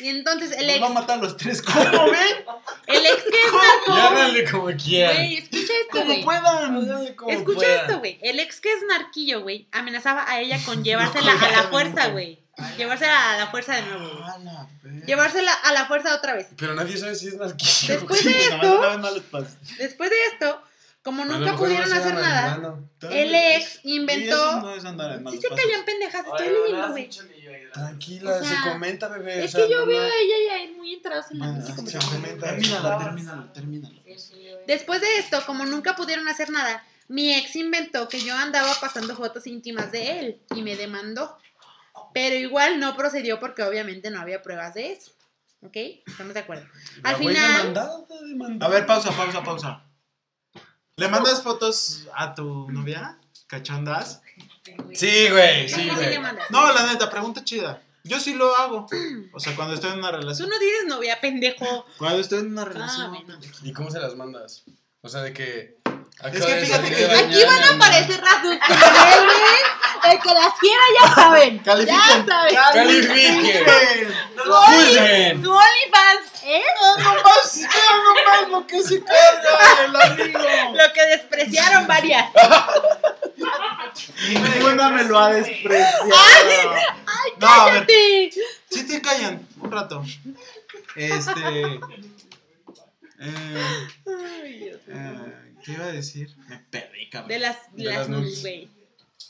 [0.01, 1.61] Y entonces el Nos ex, va a matar a los tres.
[1.61, 1.80] ¿Cómo
[2.11, 2.44] ven?
[2.86, 3.53] el ex que es
[3.88, 5.16] narco, como quieran.
[5.16, 6.24] güey, escucha esto, Como güey.
[6.24, 7.14] puedan.
[7.16, 7.80] Como Escucha puedan.
[7.80, 8.18] esto, güey.
[8.22, 12.38] El ex que es narquillo, güey, amenazaba a ella con llevársela a la fuerza, güey.
[12.76, 14.22] Llevársela a la fuerza de nuevo, güey.
[14.30, 14.68] A la.
[15.05, 16.46] Llevársela a la fuerza otra vez.
[16.57, 17.94] Pero nadie sabe si es narquillo.
[17.94, 18.80] Después de esto,
[19.78, 20.62] después de esto,
[21.09, 22.78] como nunca pudieron se hacer nada,
[23.11, 24.61] el ex inventó.
[24.61, 24.74] no
[25.30, 26.94] Sí se callan pendejas, estoy leyendo.
[27.72, 29.40] Tranquila, O sea, se comenta, bebé.
[29.40, 31.38] o Es sea, que yo no, veo a ella y a él muy entrados en
[31.38, 32.20] la sí, conversación.
[32.20, 32.46] comenta.
[32.50, 34.00] Termínalo, termínalo, termínalo.
[34.66, 39.16] Después de esto, como nunca pudieron hacer nada, mi ex inventó que yo andaba pasando
[39.16, 41.38] fotos íntimas de él y me demandó.
[42.12, 45.12] Pero igual no procedió porque obviamente no había pruebas de eso.
[45.62, 45.76] ¿Ok?
[46.06, 46.66] Estamos de acuerdo.
[47.02, 47.74] Al final.
[48.61, 49.84] A ver, pausa, pausa, pausa.
[50.99, 53.16] ¿Le mandas fotos a tu novia?
[53.46, 54.20] ¿Cachondas?
[54.94, 56.11] Sí, güey, sí, ¿cómo sí güey.
[56.11, 56.51] le mandas?
[56.51, 57.80] No, la neta, pregunta chida.
[58.05, 58.86] Yo sí lo hago.
[59.32, 60.49] O sea, cuando estoy en una Tú relación.
[60.49, 61.86] no tienes novia, pendejo.
[61.99, 63.11] Cuando estoy en una Ah, relación.
[63.11, 63.38] bueno.
[63.62, 64.64] ¿Y cómo se las mandas?
[65.03, 65.76] O sea, de que.
[66.18, 68.59] acaba Es que de fíjate salir que de Aquí van a aparecer las güey.
[70.12, 71.59] El que las quiera ya saben.
[71.59, 71.96] Califiquen.
[72.26, 72.55] Ya saben.
[72.74, 74.09] Califiquen.
[74.36, 75.44] Su Juzguen.
[75.44, 76.64] Su OnlyFans es
[77.05, 80.38] Nomás, vean nomás lo que se carga el amigo.
[80.74, 82.30] lo que despreciaron varias.
[84.55, 86.07] Ninguna me lo ha despreciado.
[86.07, 88.30] No, a ver, ¡Cállate!
[88.70, 90.05] si te callan un rato.
[90.96, 91.80] Este.
[93.20, 93.64] Eh,
[94.42, 94.80] Ay, Dios.
[94.88, 95.34] eh,
[95.64, 96.34] ¿Qué iba a decir?
[96.49, 97.28] Me perdí, cabrón.
[97.28, 98.40] De las, De las las nudes, nudes.
[98.42, 98.70] güey.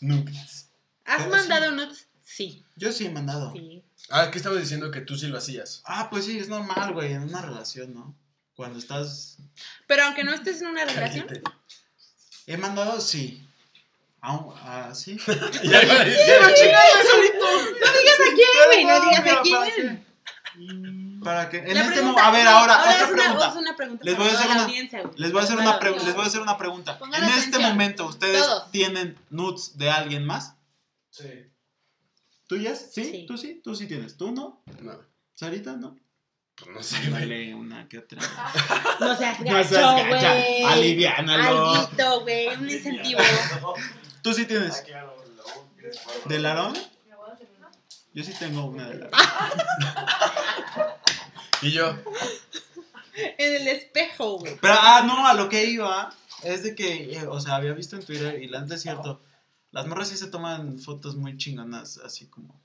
[0.01, 0.69] Nuggets.
[1.05, 2.07] ¿Has Pero mandado nudes?
[2.23, 2.65] Sí.
[2.77, 3.53] Yo sí he mandado.
[3.53, 3.83] Sí.
[4.11, 4.91] Ah, ¿qué estaba diciendo?
[4.91, 5.83] Que tú sí lo hacías.
[5.85, 8.15] Ah, pues sí, es normal, güey, en una relación, ¿no?
[8.55, 9.37] Cuando estás.
[9.87, 11.27] Pero aunque no estés en una relación.
[12.47, 13.45] He mandado, sí.
[14.21, 15.17] Aún, ah, sí.
[15.63, 16.27] Ya iba a decir.
[16.41, 16.49] No
[17.99, 18.85] digas a quién, güey.
[18.85, 20.07] No digas a Mira, ¿para quién.
[20.07, 20.09] qué?
[21.23, 21.59] Para que.
[21.59, 22.21] En La este pregunta- momento.
[22.23, 23.49] A ver, no, ahora, otra es una, pregunta.
[23.49, 24.67] es una pregunta Les voy a hacer una-.
[25.17, 25.83] Les voy a hacer una, todos.
[25.83, 26.99] pregu- les voy a hacer una pregunta.
[26.99, 27.63] Pongan en este atención.
[27.71, 28.71] momento, ¿ustedes Todos.
[28.73, 30.55] tienen nudes de alguien más?
[31.11, 31.29] Sí.
[32.49, 32.89] ¿Tuyas?
[32.93, 33.05] ¿Sí?
[33.05, 33.27] Sí.
[33.29, 33.61] ¿Tú sí?
[33.63, 34.17] ¿Tú sí tienes?
[34.17, 34.63] ¿Tú no?
[34.81, 34.99] No,
[35.35, 35.97] ¿Sarita no?
[36.57, 37.11] pues no sé.
[37.11, 38.21] Dale una que otra.
[39.01, 40.63] No seas No gacho, güey.
[40.65, 41.71] Aliviánalo.
[41.71, 42.49] Alguito, güey.
[42.49, 43.21] Un incentivo.
[44.23, 44.83] ¿Tú sí tienes?
[46.25, 46.75] ¿Del aroma?
[48.15, 49.11] Yo sí tengo una de la
[51.63, 51.95] Y yo,
[53.15, 54.57] En el espejo, güey.
[54.61, 57.97] Pero, ah, no, a lo que iba es de que, eh, o sea, había visto
[57.97, 59.21] en Twitter y la neta es cierto,
[59.71, 62.61] las morras sí se toman fotos muy chingonas, así como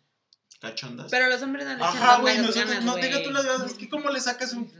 [0.59, 1.07] cachondas.
[1.11, 3.77] Pero los hombres no le echan Ajá, güey, nosotros, no, deja tú las ganas, es
[3.77, 4.71] que cómo le sacas un...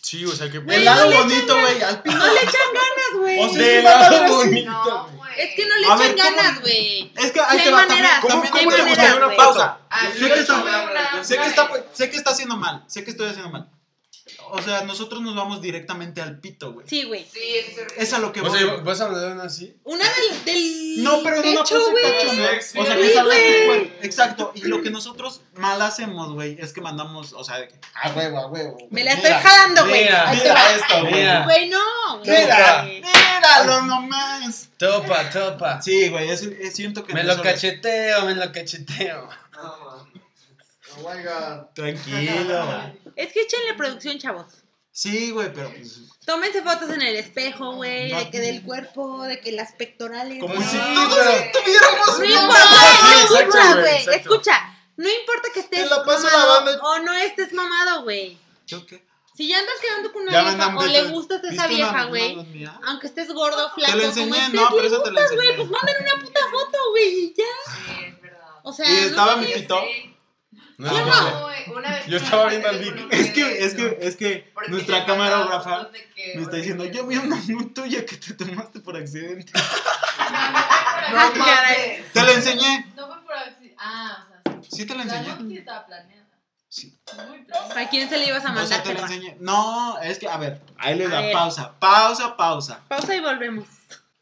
[0.00, 0.58] sí, o sea, que.
[0.58, 2.16] Güey, el no lado le bonito, güey, al pino.
[2.16, 3.40] No le echan ganas, güey.
[3.40, 4.70] O sea, De sí, lado bonito.
[4.70, 5.26] No.
[5.36, 7.12] Es que no le echan ganas, güey.
[7.16, 9.78] Es que hay va, maneras, también, ¿Cómo- cómo te gustaría una pausa.
[10.12, 10.44] Que le que,
[11.92, 13.68] sé que está haciendo mal, sé que estoy haciendo mal.
[14.50, 16.86] O sea, nosotros nos vamos directamente al pito, güey.
[16.88, 17.24] Sí, güey.
[17.32, 18.58] Sí, eso Es a lo que O voy.
[18.58, 19.76] sea, ¿vas a una así?
[19.84, 22.50] Una del, del No, pero en una pose cachonda.
[22.50, 23.60] O sea, Sí, que salga güey.
[23.60, 23.92] tu cuerpo.
[24.02, 24.52] Exacto.
[24.56, 28.10] Y lo que nosotros mal hacemos, güey, es que mandamos, o sea, de que, a
[28.10, 28.76] huevo, a huevo.
[28.90, 30.02] Me la Mira, estoy jalando, güey.
[30.04, 30.32] mira, va.
[30.32, 31.14] Mira esto, güey.
[31.14, 31.44] Mira.
[31.44, 32.18] Güey, no.
[32.24, 32.30] güey.
[32.40, 34.70] Mira, míralo nomás.
[34.78, 35.80] Topa, topa.
[35.80, 39.28] Sí, güey, es, es- siento que Me lo cacheteo, me lo cacheteo.
[40.98, 41.66] Oh my god.
[41.74, 42.92] Tranquilo.
[43.16, 44.46] Es que échenle producción, chavos.
[44.92, 48.10] Sí, güey, pero pues, Tómense fotos en el espejo, güey.
[48.12, 48.18] No.
[48.18, 50.40] De que del cuerpo, de que las pectorales.
[50.40, 54.16] como si todos pero- tuviéramos No una importa, güey.
[54.16, 54.76] Escucha.
[54.96, 58.38] No importa que estés Te la paso mamado o no estés mamado, güey.
[58.66, 59.06] ¿Yo qué?
[59.36, 62.04] Si ya andas quedando con una Ya vieja o le gustas a ¿Viste esa vieja,
[62.04, 62.64] güey.
[62.86, 65.16] Aunque estés gordo, flaco, Te lo como enseñé, estés, no, pero le eso te lo
[65.16, 67.44] pues manden una puta foto, güey, y ya.
[67.66, 68.48] Sí, es verdad.
[68.62, 69.78] O sea, Y no estaba mi pito.
[69.82, 70.15] Sí.
[70.78, 71.30] No, Yo no.
[71.30, 73.06] No, una vez Yo que estaba me viendo al Vic.
[73.10, 75.88] Es que, es que, es que porque nuestra camarógrafa
[76.34, 79.52] me está diciendo, yo vi una nude tuya que te tomaste por accidente.
[81.12, 82.04] No, caray.
[82.12, 82.86] Te la enseñé.
[82.96, 83.76] No fue por accidente.
[83.78, 84.76] Ah, o sea, sí.
[84.76, 85.28] Sí te la La enseñé.
[85.28, 86.26] nota sí estaba planeada.
[86.68, 86.98] Sí.
[87.28, 87.80] Muy planeada.
[87.80, 88.66] ¿A quién se le ibas a mandar?
[88.66, 89.36] sea, la enseñé.
[89.40, 91.78] No, es que, a ver, ahí le da pausa.
[91.78, 92.80] Pausa, pausa.
[92.88, 93.66] Pausa y volvemos.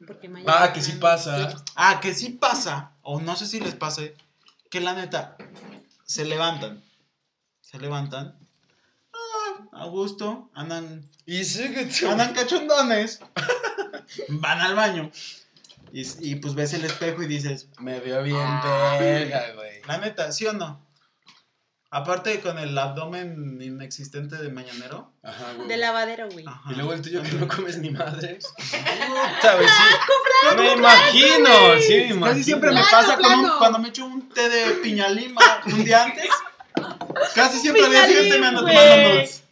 [0.07, 1.55] Porque mañana- Ah, que sí pasa.
[1.75, 4.15] Ah, que sí pasa, o no sé si les pase,
[4.71, 5.37] que la neta,
[6.05, 6.83] se levantan.
[7.61, 8.39] Se levantan.
[9.13, 11.43] Ah, a gusto, andan Y
[12.07, 13.21] andan cachondones,
[14.29, 15.11] van al baño
[15.95, 18.37] y, y, pues ves el espejo y dices, Me vio bien
[18.99, 19.81] verga, güey.
[19.87, 20.84] la neta, ¿sí o no?
[21.97, 25.13] Aparte con el abdomen inexistente de mañanero.
[25.23, 25.69] Ajá, güey.
[25.69, 26.45] De lavadero, güey.
[26.45, 26.73] Ajá.
[26.73, 28.45] Y luego el tuyo que no comes ni madres.
[28.57, 30.57] Puta, güey, sí.
[30.57, 31.49] Me imagino,
[31.81, 32.27] sí, me imagino.
[32.27, 36.03] Casi siempre me pasa con un- cuando me echo un té de piñalima un día
[36.03, 36.29] antes.
[37.35, 39.43] Casi siempre al día siguiente me ando tomando nuts.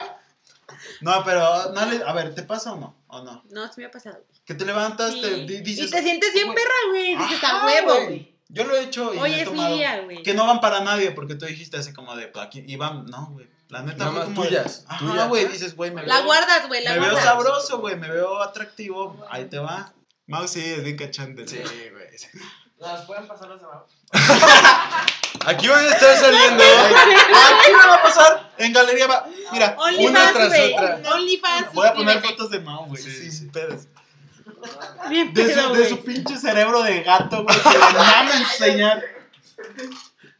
[1.00, 2.96] No, pero, no le- a ver, ¿te pasa o no?
[3.06, 3.44] ¿O no?
[3.50, 4.18] No, se me ha pasado.
[4.44, 5.20] Que te levantas, Sí.
[5.20, 5.88] te di- dices...
[5.88, 7.16] y te sientes bien perra, güey.
[7.16, 8.06] Dices Ajá, a huevo, güey.
[8.06, 8.31] güey.
[8.54, 9.76] Yo lo he hecho y Hoy me he es mi tomado.
[9.76, 10.22] día, güey.
[10.22, 13.48] Que no van para nadie, porque tú dijiste así como de, aquí iban, no, güey.
[13.68, 15.28] La neta Nada fue más como de- tuyas, Ajá, tuyas.
[15.28, 16.24] güey, dices, güey, me La veo...
[16.26, 17.24] guardas, güey, la me veo guardas.
[17.24, 19.24] sabroso, güey, me veo atractivo.
[19.30, 19.94] Ahí te va.
[20.26, 21.48] Mau sí, es bien cachante.
[21.48, 21.56] Sí,
[21.90, 22.06] güey.
[22.78, 23.86] ¿Las pueden pasar las de abajo?
[25.46, 26.62] Aquí van a estar saliendo.
[26.84, 29.26] Aquí me va a pasar en galería va.
[29.52, 30.72] Mira, Una OnlyFans, tras güey.
[30.74, 31.00] otra.
[31.14, 31.72] OnlyFans.
[31.72, 32.28] voy a poner suscríbete.
[32.28, 33.46] fotos de Mau, güey, Sí, sí.
[33.46, 33.86] pedos.
[35.08, 35.88] Bien De pedo, su, de güey.
[35.90, 39.02] su pinche cerebro de gato, güey, que le mama enseñar.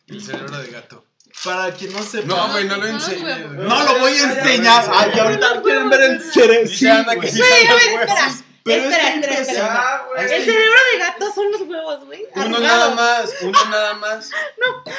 [0.07, 1.05] El cerebro de gato.
[1.45, 2.27] Para quien no sepa.
[2.29, 3.23] No, güey, no lo No, enseñes.
[3.55, 3.67] güey.
[3.69, 4.85] No lo voy a enseñar.
[4.95, 6.69] Ay, ahorita quieren ver el cerebro.
[6.71, 8.33] Sí, Ana que sí a espera.
[8.65, 10.05] Pero espera, es espera.
[10.19, 12.27] Es El cerebro de gato son los huevos, güey.
[12.37, 14.31] Uno nada más, uno nada más.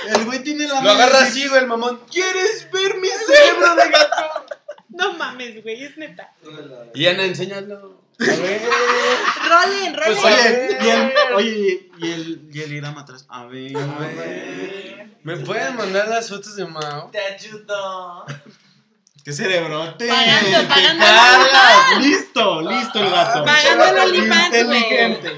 [0.10, 1.40] El güey tiene la Lo mano agarra así.
[1.44, 2.02] así, güey, el mamón.
[2.12, 4.46] ¿Quieres ver mi cerebro de gato?
[4.90, 6.34] No mames, güey, es neta.
[6.94, 8.03] Y Ana, enséñalo.
[8.28, 10.18] Rolen, rolen.
[10.22, 13.26] Pues, Oye, y el, oye, y el, y el Irama atrás.
[13.30, 13.76] A ver.
[13.78, 15.08] A ver.
[15.24, 17.10] ¿Me pueden mandar las fotos de Mao?
[17.12, 18.26] Te ayudo.
[19.24, 20.08] ¿Qué cerebrote?
[20.08, 21.04] Pagando, ¿Qué pagando.
[21.06, 22.00] cargas?
[22.02, 23.46] Listo, listo el gato.
[23.46, 24.46] Pagando el güey.
[24.46, 25.32] Inteligente.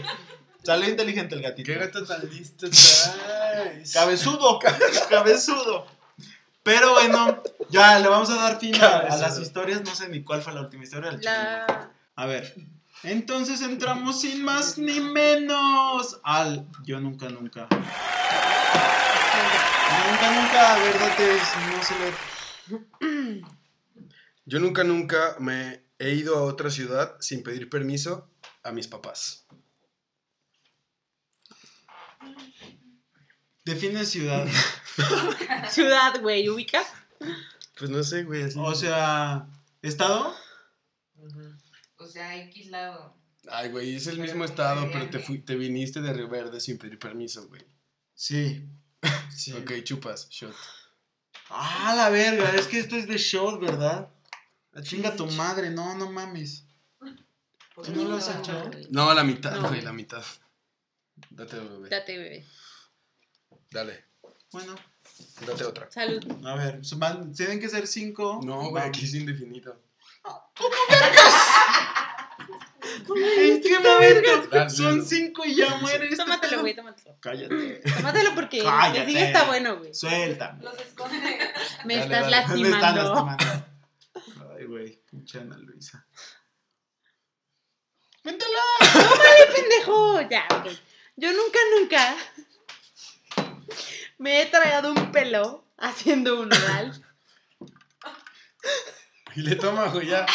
[0.64, 1.72] Salió inteligente el gatito.
[1.72, 3.94] ¿Qué gato tan listo traes?
[3.94, 4.60] Cabezudo,
[5.10, 5.86] cabezudo.
[6.64, 9.84] Pero bueno, ya le vamos a dar fin a, a las historias.
[9.84, 11.12] No sé ni cuál fue la última historia.
[11.12, 11.22] chile.
[11.26, 11.92] La...
[12.16, 12.56] A ver.
[13.06, 17.68] Entonces entramos sin más ni menos al Yo Nunca Nunca.
[20.10, 21.38] Nunca Nunca, a ver, date,
[21.72, 23.46] no se le...
[24.46, 28.30] Yo nunca, nunca me he ido a otra ciudad sin pedir permiso
[28.64, 29.46] a mis papás.
[33.66, 34.48] Define ciudad.
[35.70, 36.84] Ciudad, güey, ubica.
[37.78, 38.58] Pues no sé, güey, así.
[38.60, 39.48] O sea,
[39.82, 40.36] ¿estado?
[42.06, 43.14] O sea, X lado.
[43.50, 46.78] Ay, güey, es el mismo estado, pero te, fui- te viniste de Río Verde sin
[46.78, 47.64] pedir permiso, güey.
[48.14, 48.64] Sí.
[49.36, 49.54] sí.
[49.54, 50.54] Ok, chupas, shot.
[51.50, 54.10] Ah, la verga, es que esto es de shot, ¿verdad?
[54.82, 56.66] Chinga tu madre, no, no mames.
[57.84, 58.70] ¿Tú no lo has hecho?
[58.90, 59.68] No, la mitad, No.
[59.70, 60.24] güey, la mitad.
[61.30, 61.90] Date, bebé.
[61.90, 62.46] Date, bebé.
[63.72, 64.06] Dale,
[64.52, 64.76] Bueno,
[65.46, 65.92] date otra.
[65.92, 66.24] Salud.
[66.46, 68.40] a ver, van- tienen que ser cinco.
[68.44, 69.82] No, güey, aquí es indefinido.
[73.38, 74.48] ¿En qué momento?
[74.52, 76.18] Dale, Son cinco y ya mueres.
[76.18, 77.18] Tómatelo, güey, tómatelo.
[77.20, 77.82] Cállate.
[77.98, 79.24] Tómatelo porque Cállate.
[79.28, 79.94] está bueno, güey.
[79.94, 80.64] Suéltame.
[80.64, 81.18] Los esconde.
[81.86, 82.60] Me Dale, estás dale.
[82.62, 83.26] Me están lastimando.
[83.26, 83.66] lastimando.
[84.58, 86.06] Ay, güey, pinche Ana Luisa.
[88.24, 88.60] Métela.
[89.56, 90.22] pendejo.
[90.30, 90.68] Ya, ok.
[91.18, 92.16] Yo nunca, nunca
[94.18, 97.02] me he tragado un pelo haciendo un oral.
[99.36, 100.26] Y le toma, güey, ya.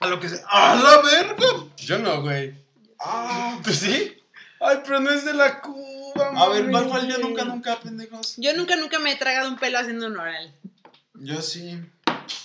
[0.00, 0.42] A lo que se.
[0.48, 1.46] ¡A la verga!
[1.78, 2.54] Yo no, güey.
[3.00, 4.16] Ah, ¿Tú sí?
[4.60, 6.72] Ay, pero no es de la Cuba, a ver, mami.
[6.72, 8.34] ¿cuál fue el yo nunca, nunca, pendejos?
[8.38, 10.54] Yo nunca, nunca me he tragado un pelo haciendo un oral.
[11.14, 11.78] Yo sí.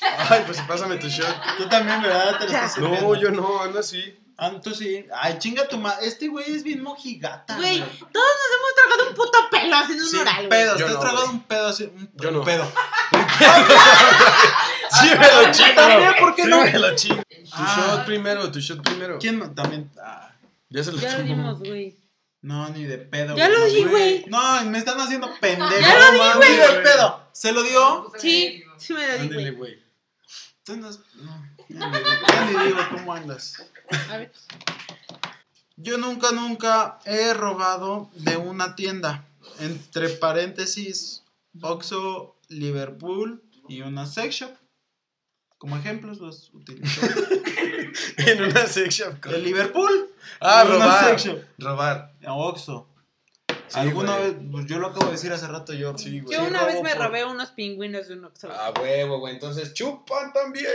[0.02, 1.36] Ay, pues pásame tu shot.
[1.58, 2.38] Tú también, ¿verdad?
[2.38, 4.18] Te lo estás No, yo no, ando así.
[4.38, 5.06] Ah, tú sí.
[5.16, 6.06] Ay, chinga tu madre.
[6.08, 7.56] Este güey es bien mojigata.
[7.58, 10.50] Güey, todos nos hemos tragado un puto pelo haciendo un oral, güey.
[10.50, 10.80] pedos.
[10.80, 11.36] Yo Te has no, tragado güey.
[11.36, 11.84] un pedo así.
[11.86, 12.44] Un Yo no.
[12.44, 12.72] pedo.
[14.92, 15.76] Sí, me lo chingo.
[15.76, 16.64] También, ¿por qué sí, no?
[16.64, 17.24] me lo chingo.
[17.24, 17.76] Tu Ah.
[17.96, 19.18] shot primero, tu shot primero.
[19.20, 19.52] ¿Quién no?
[19.52, 19.90] también?
[20.02, 20.34] Ah,
[20.70, 21.98] Ya se lo Ya lo dimos, güey.
[22.42, 23.36] no, ni de pedo.
[23.36, 24.26] Ya lo di, güey.
[24.28, 25.80] No, me están haciendo pendejo.
[25.82, 26.50] Ya lo di, No, güey.
[26.50, 27.28] Ni de pedo.
[27.34, 28.12] ¿Se lo dio?
[28.18, 29.76] Sí, sí me lo di, Ándale, güey.
[29.76, 29.84] güey.
[30.64, 30.98] Tú no, no,
[31.70, 33.64] ya ni digo- ya ni digo cómo andas.
[34.12, 34.32] A ver.
[35.78, 39.26] Yo nunca, nunca he robado de una tienda.
[39.60, 41.24] Entre paréntesis,
[41.62, 44.52] Oxxo, Liverpool y una sex shop.
[45.62, 47.02] Como ejemplos los utilizo.
[48.18, 49.14] En una sex shop.
[49.28, 50.10] El Liverpool.
[50.40, 51.10] Ah, una robar.
[51.20, 51.40] sex shop.
[51.60, 52.14] Robar.
[52.26, 52.88] A Oxxo.
[53.68, 54.32] Sí, Alguna güey.
[54.34, 55.96] vez, pues yo lo acabo de decir hace rato yo.
[56.00, 56.36] Sí, güey.
[56.36, 58.50] Yo sí una vez me por- robé unos pingüinos de un Oxxo.
[58.52, 59.36] Ah, huevo, güey.
[59.36, 60.66] Entonces chupan también.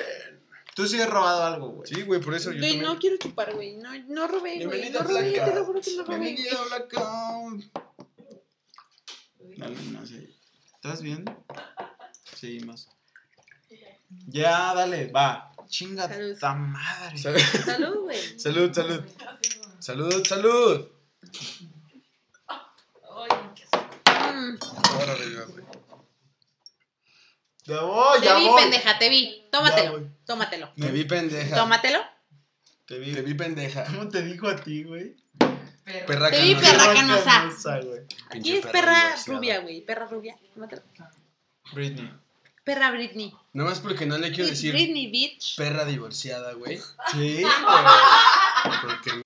[0.76, 1.92] Tú sí has robado algo, güey.
[1.92, 2.92] Sí, güey, por eso yo Güey, también.
[2.92, 3.74] no quiero chupar, güey.
[3.78, 4.90] No, no robé, güey.
[4.90, 6.18] No robé, te lo juro que no robé.
[6.20, 7.64] Bienvenido a Blackout.
[9.56, 10.30] Dale, no sé.
[10.76, 11.24] ¿Estás bien?
[12.36, 12.88] Seguimos.
[14.08, 15.52] Ya, dale, va.
[15.68, 16.38] Chinga Salud.
[16.38, 17.18] ta madre.
[17.18, 18.38] Salud, Salud, güey.
[18.38, 18.72] salud.
[18.74, 19.04] Salud,
[19.80, 20.26] salud.
[20.26, 20.88] salud.
[24.06, 25.64] Ahora venga, güey.
[27.64, 28.62] Ya voy, Te vi, voy.
[28.62, 29.44] pendeja, te vi.
[29.50, 29.92] Tómatelo.
[29.92, 30.10] voy.
[30.24, 30.72] Tómatelo.
[30.76, 31.56] Te vi pendeja.
[31.56, 31.98] Tómatelo.
[32.86, 33.12] Te vi.
[33.12, 33.84] Te vi pendeja.
[33.84, 35.16] ¿Cómo te dijo a ti, güey?
[36.06, 36.72] Perra Te vi canosa.
[36.72, 37.80] perra canosa.
[38.30, 39.80] Aquí es perra rubia, güey.
[39.84, 40.36] Perra rubia.
[40.54, 40.82] Tómatelo.
[41.72, 42.10] Britney.
[42.66, 43.32] Perra Britney.
[43.52, 45.54] Nada más porque no le quiero decir Britney, bitch.
[45.56, 46.80] perra divorciada, güey.
[47.12, 47.44] Sí,
[48.82, 49.22] Porque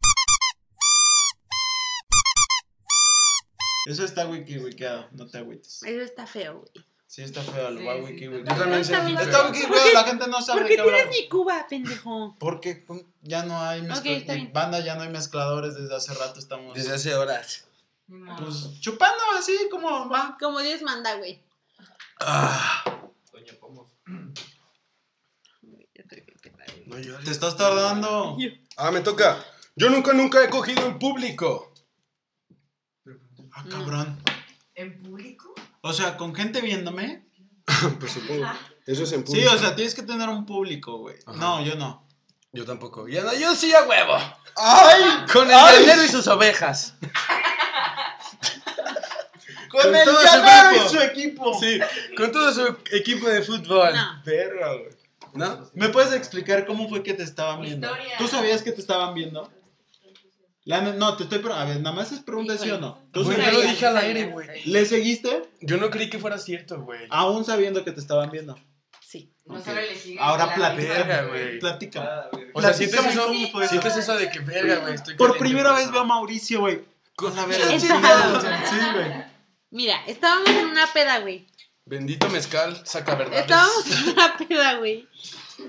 [3.87, 5.83] Eso está wiki wikiado, no te agüites.
[5.85, 6.87] Eso está feo, güey.
[7.07, 9.19] Sí, está feo, lo va sí, wiki está yo también bien.
[9.19, 12.37] Está wiki ¿Por qué- wikiado, la gente no sabe ¿Por qué tienes mi cuba, pendejo?
[12.39, 12.85] Porque
[13.23, 14.53] ya no hay mezcla- Ok, está bien.
[14.53, 17.65] banda, ya no hay mezcladores, desde hace rato estamos Desde hace horas.
[18.07, 20.37] pues chupando así como va.
[20.39, 21.43] Como Dios manda, güey.
[22.23, 22.80] Ah,
[26.91, 27.25] no llores.
[27.25, 28.37] Te estás tardando.
[28.77, 29.39] Ah, me toca.
[29.77, 31.73] Yo nunca, nunca he cogido en público.
[33.53, 34.19] Ah, cabrón.
[34.75, 35.55] ¿En público?
[35.83, 37.27] O sea, con gente viéndome.
[38.01, 38.47] pues supongo.
[38.87, 39.53] Eso es en Sí, público.
[39.55, 41.17] o sea, tienes que tener un público, güey.
[41.27, 41.37] Ajá.
[41.39, 42.07] No, yo no.
[42.53, 43.07] Yo tampoco.
[43.09, 44.15] Ya no, yo sí a huevo.
[44.57, 45.03] ¡Ay!
[45.33, 45.81] Con el ¡Ay!
[45.87, 46.95] llanero y sus ovejas.
[49.71, 50.89] Con, Con el todo su y equipo.
[50.89, 51.61] su equipo.
[51.61, 51.81] Sí,
[52.17, 53.95] con todo su equipo de fútbol.
[53.95, 54.21] No.
[54.25, 54.91] Verga, güey.
[55.35, 55.71] ¿No?
[55.75, 57.87] ¿Me puedes explicar cómo fue que te estaban viendo?
[57.89, 58.15] Historia.
[58.19, 59.51] ¿Tú sabías que te estaban viendo?
[60.65, 61.71] La no, te estoy preguntando.
[61.71, 62.99] A ver, nada más es pregunta sí o no.
[63.13, 63.53] ¿Tú Güey, sabías?
[63.55, 64.47] yo lo dije al aire, güey.
[64.67, 65.43] ¿Le seguiste?
[65.63, 67.01] Yo no creí que fuera cierto, güey.
[67.11, 68.57] Aún sabiendo que te estaban viendo.
[69.01, 69.33] Sí.
[69.47, 69.65] No Ok.
[69.65, 70.19] solo le sigue.
[70.21, 71.59] Ahora la platica, güey.
[71.59, 72.03] Platica.
[72.03, 72.39] Ah.
[72.55, 73.29] O sea, sientes eso,
[73.69, 75.17] sientes eso de que verga, güey.
[75.17, 76.85] Por primera vez veo a Mauricio, güey.
[77.17, 77.79] Con la verga.
[77.81, 79.31] Sí, güey.
[79.71, 81.47] Mira, estábamos en una peda, güey.
[81.85, 83.43] Bendito mezcal, saca verdades.
[83.43, 85.09] Estábamos en una peda, güey.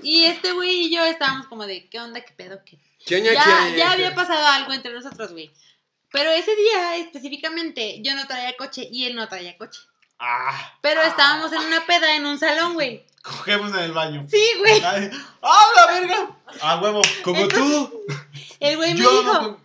[0.02, 2.20] Y este güey y yo estábamos como de, ¿qué onda?
[2.20, 2.60] ¿Qué pedo?
[2.64, 2.78] ¿Qué?
[3.04, 3.78] ¿Quién ya Ya, quiere?
[3.78, 5.50] ya había pasado algo entre nosotros, güey.
[6.12, 9.80] Pero ese día específicamente yo no traía coche y él no traía coche.
[10.18, 13.04] Ah, Pero estábamos en una peda en un salón, güey.
[13.22, 14.24] cogemos en el baño.
[14.30, 14.80] Sí, güey.
[14.84, 16.36] ¡Ah, la verga!
[16.60, 17.02] A huevo.
[17.24, 18.04] Como tú.
[18.60, 19.22] El güey me dijo.
[19.22, 19.60] no-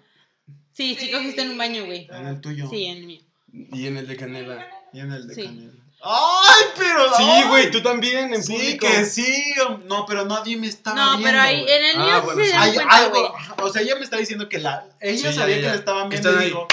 [0.73, 2.07] Sí, sí cogiste en un baño, güey.
[2.11, 2.67] En el tuyo.
[2.69, 3.21] Sí, en el mío.
[3.51, 4.67] Y en el de canela.
[4.93, 5.43] Y en el de Sí.
[5.43, 5.73] Canela.
[6.01, 7.13] ¡Ay, pero!
[7.17, 8.87] Sí, güey, tú también, en Sí, público.
[8.87, 9.53] que sí.
[9.85, 11.25] No, pero nadie me estaba No, viendo.
[11.27, 12.57] pero ahí, en el Ah, mío bueno, sí se sí.
[12.59, 13.19] Hay cuenta, algo.
[13.19, 13.31] güey.
[13.67, 14.85] O sea, ella me está diciendo que la.
[14.99, 16.49] Ella Sí, sabía ya, que le estaban viendo están y ahí.
[16.51, 16.67] digo,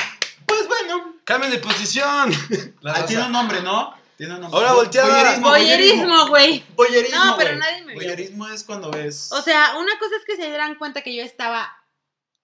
[0.46, 1.14] pues bueno.
[1.24, 2.30] Cambien de posición.
[2.82, 3.06] La Ah, raza.
[3.06, 3.94] tiene un nombre, ¿no?
[4.18, 4.58] Tiene un nombre.
[4.60, 5.38] Ahora volteada.
[5.40, 6.62] Voyerismo, güey.
[6.76, 7.24] Voyerismo.
[7.24, 8.02] No, pero nadie me vio.
[8.02, 9.32] Voyerismo es cuando ves.
[9.32, 11.72] O sea, una cosa es que se dieran cuenta que yo estaba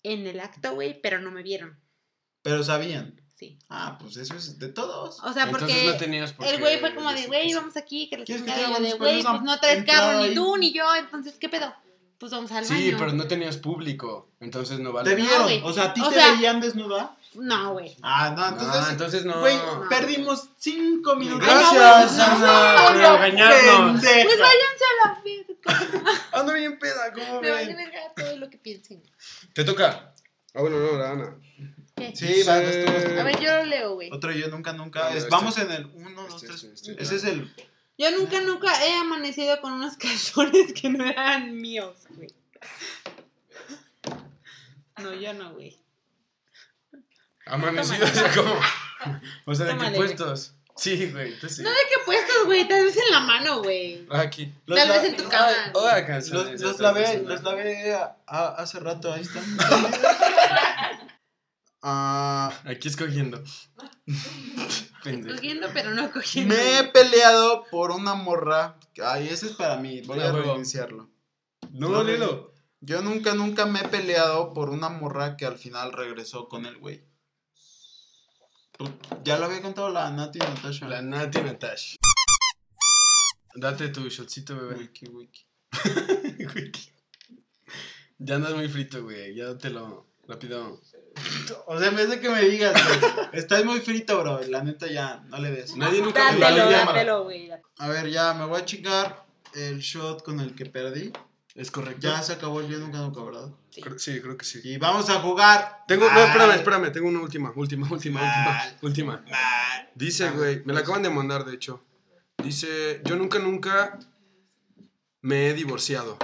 [0.03, 1.79] en el acto, güey, pero no me vieron.
[2.43, 3.21] Pero sabían.
[3.41, 3.59] Sí.
[3.71, 5.19] Ah, pues eso es de todos.
[5.21, 8.07] O sea, Entonces porque no tenías por el güey fue como de, güey, vamos aquí,
[8.11, 10.75] que la ¿Quieres que chingada", de, güey, pues, pues no traes carro ni tú ni
[10.75, 11.73] yo, entonces, ¿qué pedo?
[12.19, 12.77] Pues vamos al baño.
[12.77, 14.29] Sí, pero no tenías público.
[14.41, 15.09] Entonces no vale.
[15.09, 15.45] Te vieron.
[15.45, 15.63] güey.
[15.65, 17.17] o sea, ¿a ti O te sea- veían desnuda?
[17.33, 17.97] No, güey.
[18.03, 18.81] Ah, no, entonces.
[18.83, 19.41] no, entonces no.
[19.41, 19.57] Güey,
[19.89, 21.47] perdimos cinco minutos.
[21.49, 24.01] Gracias, no, Ana, por engañarnos.
[24.03, 26.21] Pues váyanse a la verga.
[26.33, 27.77] Ando bien peda, ¿cómo Me vale ven?
[27.77, 29.03] verga todo lo que piensen.
[29.55, 30.13] Te toca.
[30.55, 31.37] Ah, bueno, no, la Ana.
[32.01, 32.17] ¿Qué?
[32.17, 33.21] Sí, va, vas tú, vas tú.
[33.21, 34.11] A ver, yo lo leo, güey.
[34.13, 35.01] Otro yo nunca, nunca.
[35.03, 35.31] Bueno, Es- este.
[35.37, 36.65] vamos en el 1, 2, Este, 3.
[36.65, 37.03] este, este.
[37.03, 37.55] Ese es el.
[37.99, 42.29] Yo nunca, nunca he amanecido con unos calzones que no eran míos, güey.
[45.03, 45.79] No, yo no, güey.
[47.47, 48.55] Amanecido, o sea, como.
[49.47, 49.95] O sea, ¿de qué güey.
[49.97, 50.55] puestos?
[50.77, 51.63] Sí, güey, tú sí.
[51.63, 52.67] No, ¿de qué puestos, güey?
[52.69, 54.07] Tal vez en la mano, güey.
[54.11, 54.53] Aquí.
[54.67, 55.49] Los Tal la- vez en tu cama.
[55.75, 56.61] Hola, Los, canciones.
[56.61, 59.45] los lavé, los lavé a- a- hace rato, ahí están.
[61.83, 63.43] Ah, Aquí escogiendo.
[65.03, 65.35] Pendejo.
[65.35, 66.55] Cogiendo, pero no cogiendo.
[66.55, 68.79] me he peleado por una morra.
[69.03, 71.09] Ay, ese es para mí, voy a reiniciarlo.
[71.71, 72.53] No, léelo.
[72.81, 76.79] Yo nunca, nunca me he peleado por una morra que al final regresó con el
[76.79, 77.05] güey.
[79.25, 80.89] Ya lo había contado la Nati Natasha.
[80.89, 81.97] La Nati Natash.
[83.55, 84.77] Date tu shotcito, bebé.
[84.77, 85.47] Wiki, wiki.
[88.23, 89.35] Ya andas muy frito, güey.
[89.35, 90.79] Ya te lo rápido.
[91.67, 94.41] O sea, en vez de que me digas, güey, estás muy frito, bro.
[94.49, 95.77] La neta ya, no le des.
[95.77, 97.51] Nadie nunca me Dátelo, dátelo, güey.
[97.79, 101.13] A ver, ya, me voy a chingar el shot con el que perdí.
[101.55, 102.01] Es correcto.
[102.07, 103.51] Ya se acabó el bien nunca nunca, ¿verdad?
[103.77, 104.61] Cre- Sí, creo que sí.
[104.63, 105.79] Y vamos a jugar.
[105.89, 108.77] Tengo, no, espérame, espérame, tengo una última, última, última, Ay.
[108.83, 109.39] última, última.
[109.95, 111.85] Dice, güey, me la acaban de mandar, de hecho.
[112.39, 113.99] Dice, yo nunca, nunca
[115.23, 116.17] me he divorciado.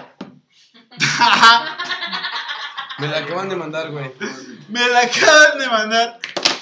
[2.99, 4.11] Me la acaban de mandar, güey.
[4.69, 6.19] Me la acaban de mandar.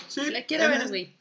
[0.08, 0.30] Sí.
[0.30, 1.16] La quiero ver, güey.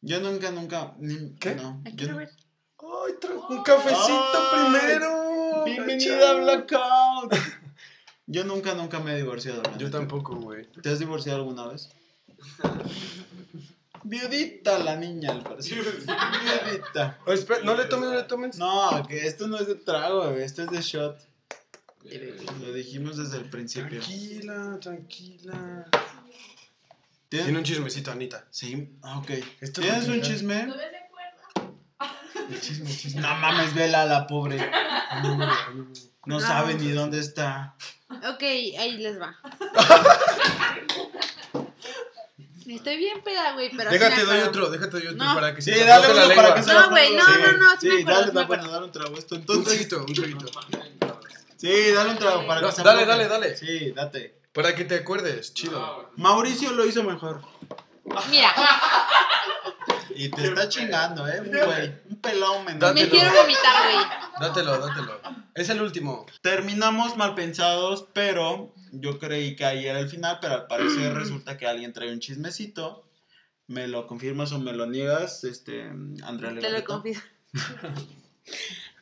[0.00, 0.94] Yo nunca, nunca.
[0.98, 1.54] ni- ¿Qué?
[1.54, 1.80] No.
[1.84, 2.30] La quiero no- ver.
[2.78, 4.72] Ay, trajo un cafecito Ay.
[4.72, 5.64] primero.
[5.64, 7.34] Bienvenida a Blackout.
[8.26, 9.62] Yo nunca, nunca me he divorciado.
[9.78, 10.66] Yo tampoco, güey.
[10.82, 11.90] ¿Te has divorciado alguna vez?
[14.04, 15.78] Viudita la niña, al parecer.
[15.84, 17.18] Viudita.
[17.26, 18.56] Oh, espera, no le tomes, no le tomes.
[18.58, 21.20] No, que esto no es de trago, güey, esto es de shot.
[22.60, 24.00] Lo dijimos desde el principio.
[24.00, 25.86] Tranquila, tranquila.
[27.28, 28.46] ¿Tienes- Tiene un chismecito, Anita.
[28.50, 29.30] Sí, ah, ok.
[29.60, 30.64] Esto ¿Tienes es un chisme?
[30.66, 31.78] ¿No ves de acuerdo?
[32.50, 33.20] El chisme, el chisme.
[33.22, 34.58] No mames, vela la pobre.
[36.26, 37.74] No Ah, sabe ni dónde está.
[38.10, 39.36] Ok, ahí les va.
[42.66, 45.34] Estoy bien peda, güey, pero sí Déjate, me doy otro, déjate, doy otro No.
[45.34, 47.32] para que Sí, se te dale la para que se No, güey, no, Sí.
[47.42, 49.34] no, no, sí Sí, me acuerdo, dale, sí me para dar un trago esto.
[49.34, 50.46] Un Entonces, traguito, un traguito.
[51.62, 53.56] Sí, dale un trago para que No, se dale, dale, dale.
[53.56, 54.40] Sí, date.
[54.52, 56.10] Para que te acuerdes, chido.
[56.16, 57.40] Mauricio lo hizo mejor.
[58.30, 58.52] Mira,
[60.14, 61.94] Y te está chingando, eh, un güey.
[62.10, 62.80] Un pelón menor.
[62.80, 63.06] Dátelo.
[63.06, 64.06] me quiero vomitar, güey.
[64.40, 65.20] Dátelo, dátelo.
[65.54, 66.26] Es el último.
[66.42, 71.56] Terminamos mal pensados, pero yo creí que ahí era el final, pero al parecer resulta
[71.56, 73.04] que alguien trae un chismecito.
[73.68, 76.84] ¿Me lo confirmas o me lo niegas, este, Andrea Te lo Legarreta?
[76.84, 77.22] confirmo.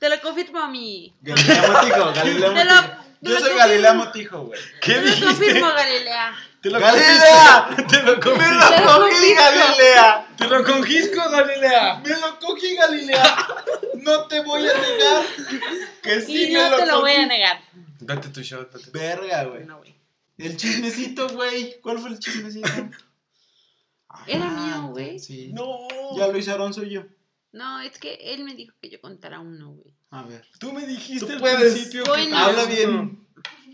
[0.00, 1.14] Te lo confirmo a mí.
[1.22, 3.02] Galilea Motijo, Galilea Te lo- Motijo.
[3.22, 3.54] te Yo soy.
[3.56, 4.60] Galilea Motijo, güey.
[4.80, 6.34] Te lo confirmo, Galilea.
[6.62, 7.68] Te lo ¡Galilea!
[7.88, 8.38] Te lo ¡Me cogí.
[8.38, 9.34] lo cogí.
[9.34, 10.26] Galilea!
[10.36, 12.00] Te lo conquisco, Galilea.
[12.04, 13.46] ¡Me lo cogí, Galilea!
[14.02, 15.24] No te voy a negar
[16.02, 17.22] que sí Y me no lo te lo voy cogí.
[17.22, 17.60] a negar.
[18.00, 19.64] Date tu shot, date tu Verga, güey.
[19.64, 19.94] No, güey.
[20.38, 21.78] El chismecito, güey.
[21.82, 22.68] ¿Cuál fue el chismecito?
[24.26, 25.18] Era Ah, mío, güey.
[25.18, 25.50] Sí.
[25.52, 25.86] No.
[26.16, 27.06] Ya lo hicieron suyo.
[27.52, 29.92] No, es que él me dijo que yo contara uno, güey.
[30.10, 30.46] A ver.
[30.58, 31.72] Tú me dijiste Tú al puedes.
[31.72, 32.36] principio que Bueno.
[32.38, 33.26] Habla bien.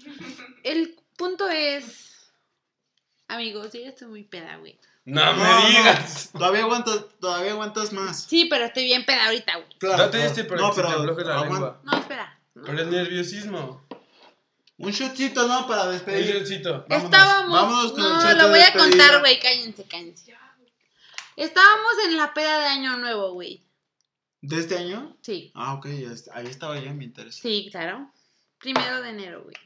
[0.64, 2.30] El punto es.
[3.28, 4.78] Amigos, yo ya estoy muy peda, güey.
[5.04, 5.66] No, No, me no.
[5.68, 6.30] digas.
[6.32, 8.24] Todavía aguantas, todavía aguantas más.
[8.24, 9.68] Sí, pero estoy bien peda ahorita, güey.
[9.78, 11.52] Para no, que se te pero afloje la aguanta.
[11.54, 11.80] lengua.
[11.84, 12.40] No, espera.
[12.54, 12.64] no.
[12.64, 13.86] Por el nerviosismo.
[14.78, 15.66] Un shotcito, ¿no?
[15.66, 16.34] Para Un despedir.
[16.36, 16.84] shotcito.
[16.88, 17.52] Vámonos, Estábamos.
[17.52, 19.38] vámonos con el no, shot lo voy a contar, güey.
[19.40, 20.34] Cállense, cállense.
[21.36, 23.62] Estábamos en la peda de Año Nuevo, güey.
[24.48, 25.16] ¿De este año?
[25.22, 27.40] Sí, Ah, ok, ya ahí estaba yo, me interesa.
[27.42, 28.12] sí, claro.
[28.58, 29.56] Primero de enero, güey.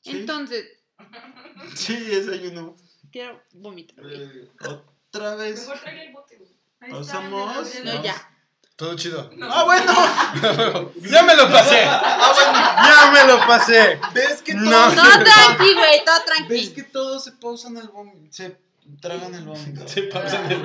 [0.00, 0.10] ¿Sí?
[0.10, 0.64] Entonces,
[1.74, 2.76] Sí, ese año no.
[3.10, 4.48] quiero vomitar, güey.
[4.60, 5.60] Otra vez.
[5.60, 6.50] Mejor trae el bote, güey.
[6.80, 7.68] Ahí Pasamos.
[7.68, 8.28] está, No, ya.
[8.76, 9.30] Todo chido.
[9.42, 10.92] Ah, bueno.
[11.10, 11.82] ya me lo pasé.
[11.84, 14.00] ya me lo pasé.
[14.14, 14.70] ¿Ves que No.
[14.70, 16.72] todos Todo tranqui, güey, todo ¿Ves tranqui.
[16.74, 18.32] que todos se pausan el vómito?
[18.32, 18.58] Se
[19.00, 19.86] tragan el vómito.
[19.86, 20.62] Se pausan el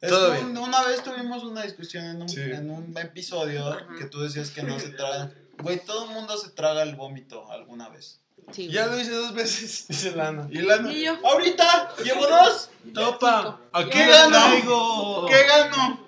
[0.00, 0.32] Es Todo
[0.62, 2.40] Una vez tuvimos una discusión en un, Sí.
[2.40, 5.30] en un episodio que tú decías que no se traga.
[5.58, 8.18] Güey, todo el mundo se traga el vómito alguna vez.
[8.52, 8.70] Sí, güey.
[8.74, 10.46] Ya lo hice dos veces, dice Lana.
[10.50, 11.16] Y la Y yo.
[11.24, 12.70] ahorita llevo dos.
[12.94, 13.60] Topa.
[13.72, 15.26] ¿A ¿Qué gano?
[15.28, 16.06] ¿Qué gano?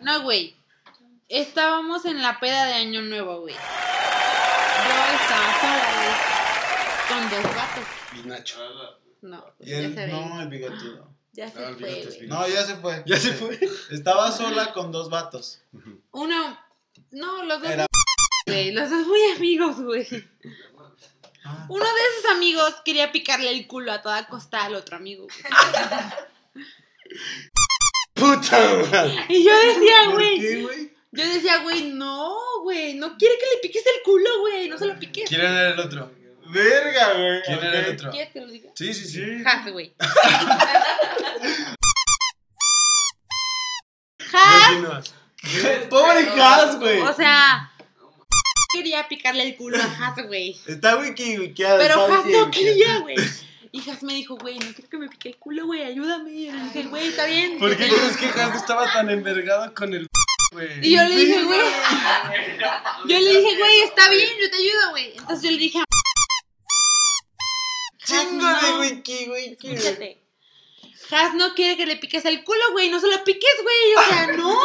[0.00, 0.56] No, güey.
[1.28, 3.54] Estábamos en la peda de Año Nuevo, güey.
[3.54, 6.16] Yo estaba sola, güey.
[7.08, 7.84] Con dos gatos.
[8.14, 8.58] Y Nacho.
[9.22, 11.08] No, Y no, el bigotudo.
[11.36, 12.26] Ya se No, fue, güey.
[12.28, 13.02] No, ya se fue.
[13.06, 13.58] Ya se fue.
[13.90, 15.60] Estaba sola con dos vatos.
[16.12, 16.58] Uno.
[17.10, 17.70] No, los dos.
[17.70, 17.86] Era-
[18.46, 20.06] Güey, los dos muy amigos, güey.
[21.44, 21.66] Ah.
[21.68, 25.52] Uno de esos amigos quería picarle el culo a toda costa al otro amigo, güey.
[28.14, 28.58] puta
[28.90, 29.24] madre.
[29.28, 30.40] Y yo decía, ¿Por güey.
[30.40, 30.96] qué, güey?
[31.12, 32.94] Yo decía, güey, no, güey.
[32.94, 34.68] No quiere que le piques el culo, güey.
[34.68, 35.28] No se lo piques.
[35.28, 36.10] ¿Quién era el otro?
[36.50, 37.42] Verga, güey.
[37.42, 38.10] ¿Quién era el otro?
[38.10, 38.70] ¿Quieres que lo diga?
[38.74, 39.22] Sí, sí, sí.
[44.30, 45.02] Jas, Continúa.
[45.88, 47.00] Pobre Has, güey.
[47.00, 47.70] o sea,
[48.72, 50.58] quería picarle el culo a Has, güey.
[50.66, 51.78] Está wiki wikiado.
[51.78, 53.16] Pero Has no quería, güey.
[53.72, 56.30] Y Has me dijo, güey, no quiero que me pique el culo, güey, ayúdame.
[56.32, 57.58] Y yo le dije, güey, está bien.
[57.58, 58.34] ¿Por yo qué crees ayudo".
[58.34, 60.06] que Has estaba tan envergado con el
[60.52, 60.68] güey?
[60.82, 61.60] Y yo le dije, güey.
[63.08, 65.12] Yo le dije, güey, está bien, yo te ayudo, güey.
[65.16, 65.78] Entonces yo le dije,
[68.06, 69.74] Chingo de wiki wiki.
[69.74, 70.22] Escúchate.
[71.10, 72.88] Has no quiere que le piques el culo, güey.
[72.90, 73.94] No se lo piques, güey.
[73.96, 74.58] O sea, no.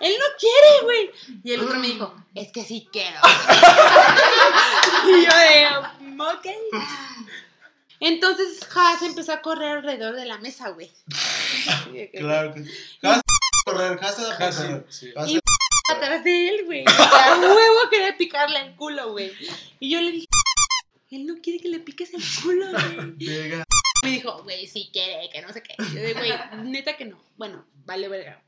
[0.00, 1.10] Él no quiere, güey.
[1.44, 3.18] Y el otro me dijo, es que sí quiero.
[5.06, 5.66] y yo de,
[6.18, 6.46] ok.
[8.00, 10.90] Entonces Has empezó a correr alrededor de la mesa, güey.
[12.18, 12.70] Claro que sí.
[13.02, 13.22] Has
[13.64, 14.86] correr, Has sí, correr.
[14.88, 15.12] sí.
[15.28, 15.40] Y
[15.92, 16.84] atrás de él, güey.
[16.84, 19.32] O sea, huevo quería picarle el culo, güey.
[19.78, 20.26] Y yo le dije,
[21.16, 23.16] él no quiere que le piques el culo, güey.
[24.04, 25.76] Me dijo, güey, si quiere, que no sé qué.
[25.78, 26.32] Yo de, güey,
[26.64, 27.22] neta que no.
[27.36, 28.42] Bueno, vale, verga.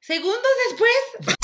[0.00, 1.38] Segundos después,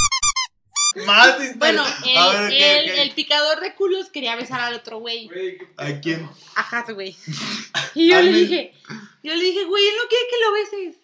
[1.06, 3.02] Más bueno, el, A ver, ¿qué, el, qué?
[3.02, 5.30] el picador de culos quería besar al otro güey.
[5.76, 6.28] ¿A quién?
[6.56, 7.16] Ajá, güey.
[7.94, 8.40] Y yo A le mí.
[8.40, 8.72] dije,
[9.22, 11.00] yo le dije, güey, él no quiere que lo beses.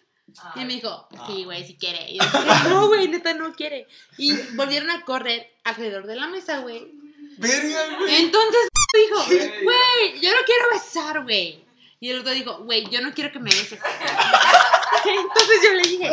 [0.55, 2.11] Y me dijo, sí, güey, si quiere.
[2.11, 3.87] Y yo dije, no, güey, neta no quiere.
[4.17, 6.91] Y volvieron a correr alrededor de la mesa, güey.
[7.37, 8.15] Verga, güey.
[8.15, 8.67] Entonces
[8.97, 9.23] dijo,
[9.63, 11.63] güey, yo no quiero besar, güey.
[11.99, 13.79] Y el otro dijo, güey, yo no quiero que me beses.
[15.05, 16.07] Entonces yo le dije,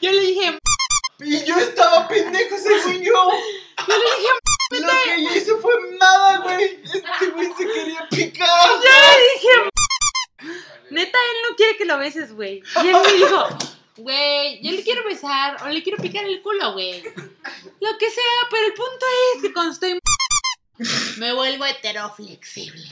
[0.00, 0.58] Yo le dije,
[1.20, 3.12] Y yo estaba pendejo, según yo.
[3.88, 4.30] yo le dije,
[4.80, 6.82] Lo que yo hice fue nada, güey.
[6.84, 8.70] Este güey se quería picar.
[8.82, 9.70] yo le dije,
[10.90, 12.62] neta, él no quiere que lo beses, güey.
[12.82, 13.48] Y él me dijo,
[13.96, 17.02] güey, yo le quiero besar o le quiero picar el culo, güey.
[17.02, 19.98] Lo que sea, pero el punto es que cuando estoy
[21.18, 22.88] me vuelvo heteroflexible.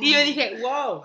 [0.00, 1.02] Y yo dije, wow.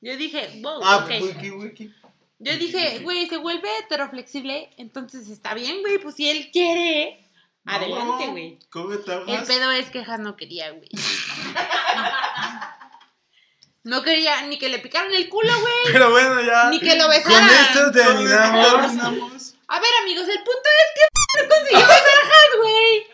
[0.00, 1.10] Yo dije, wow, Ah, ok.
[1.22, 1.94] wiki wiki.
[2.38, 7.26] Yo dije, güey, se vuelve heteroflexible, entonces está bien, güey, pues si él quiere,
[7.64, 8.58] adelante, güey.
[8.70, 10.88] ¿Cómo te El pedo es que Has no quería, güey.
[13.86, 16.70] No quería ni que le picaran el culo, güey, Pero bueno, ya.
[16.70, 17.50] ni que lo Con besaran.
[17.50, 19.54] esto terminamos.
[19.68, 23.06] A ver, amigos, el punto es que no consiguió besar a Has, güey.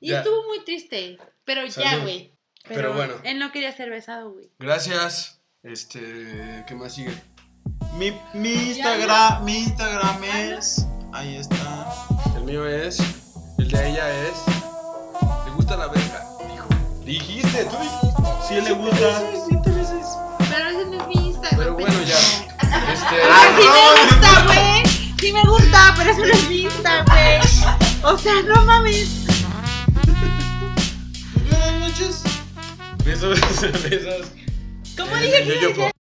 [0.00, 0.18] Y Ya.
[0.18, 2.32] estuvo muy triste, pero ya, güey.
[2.68, 3.14] Pero bueno.
[3.24, 4.50] Él no quería ser besado, güey.
[4.60, 5.40] Gracias.
[5.64, 7.12] Este, ¿qué más sigue?
[7.94, 10.86] Mi, mi Instagram, mi Instagram es.
[11.12, 11.92] Ahí está.
[12.36, 13.00] El mío es.
[13.58, 14.34] El de ella es.
[15.44, 16.24] ¿Le gusta la verga?
[16.48, 16.68] Dijo.
[17.04, 18.30] Dijiste, tú dijiste.
[18.46, 19.69] Si le gusta.
[23.10, 24.82] Sí me gusta, güey!
[25.20, 28.12] Sí me gusta, pero eso no es mi Insta, güey.
[28.14, 29.08] O sea, no mames.
[31.48, 32.22] Buenas noches.
[33.04, 33.38] Besos,
[33.90, 34.26] besos.
[34.96, 35.90] ¿Cómo Eh, dije que yo-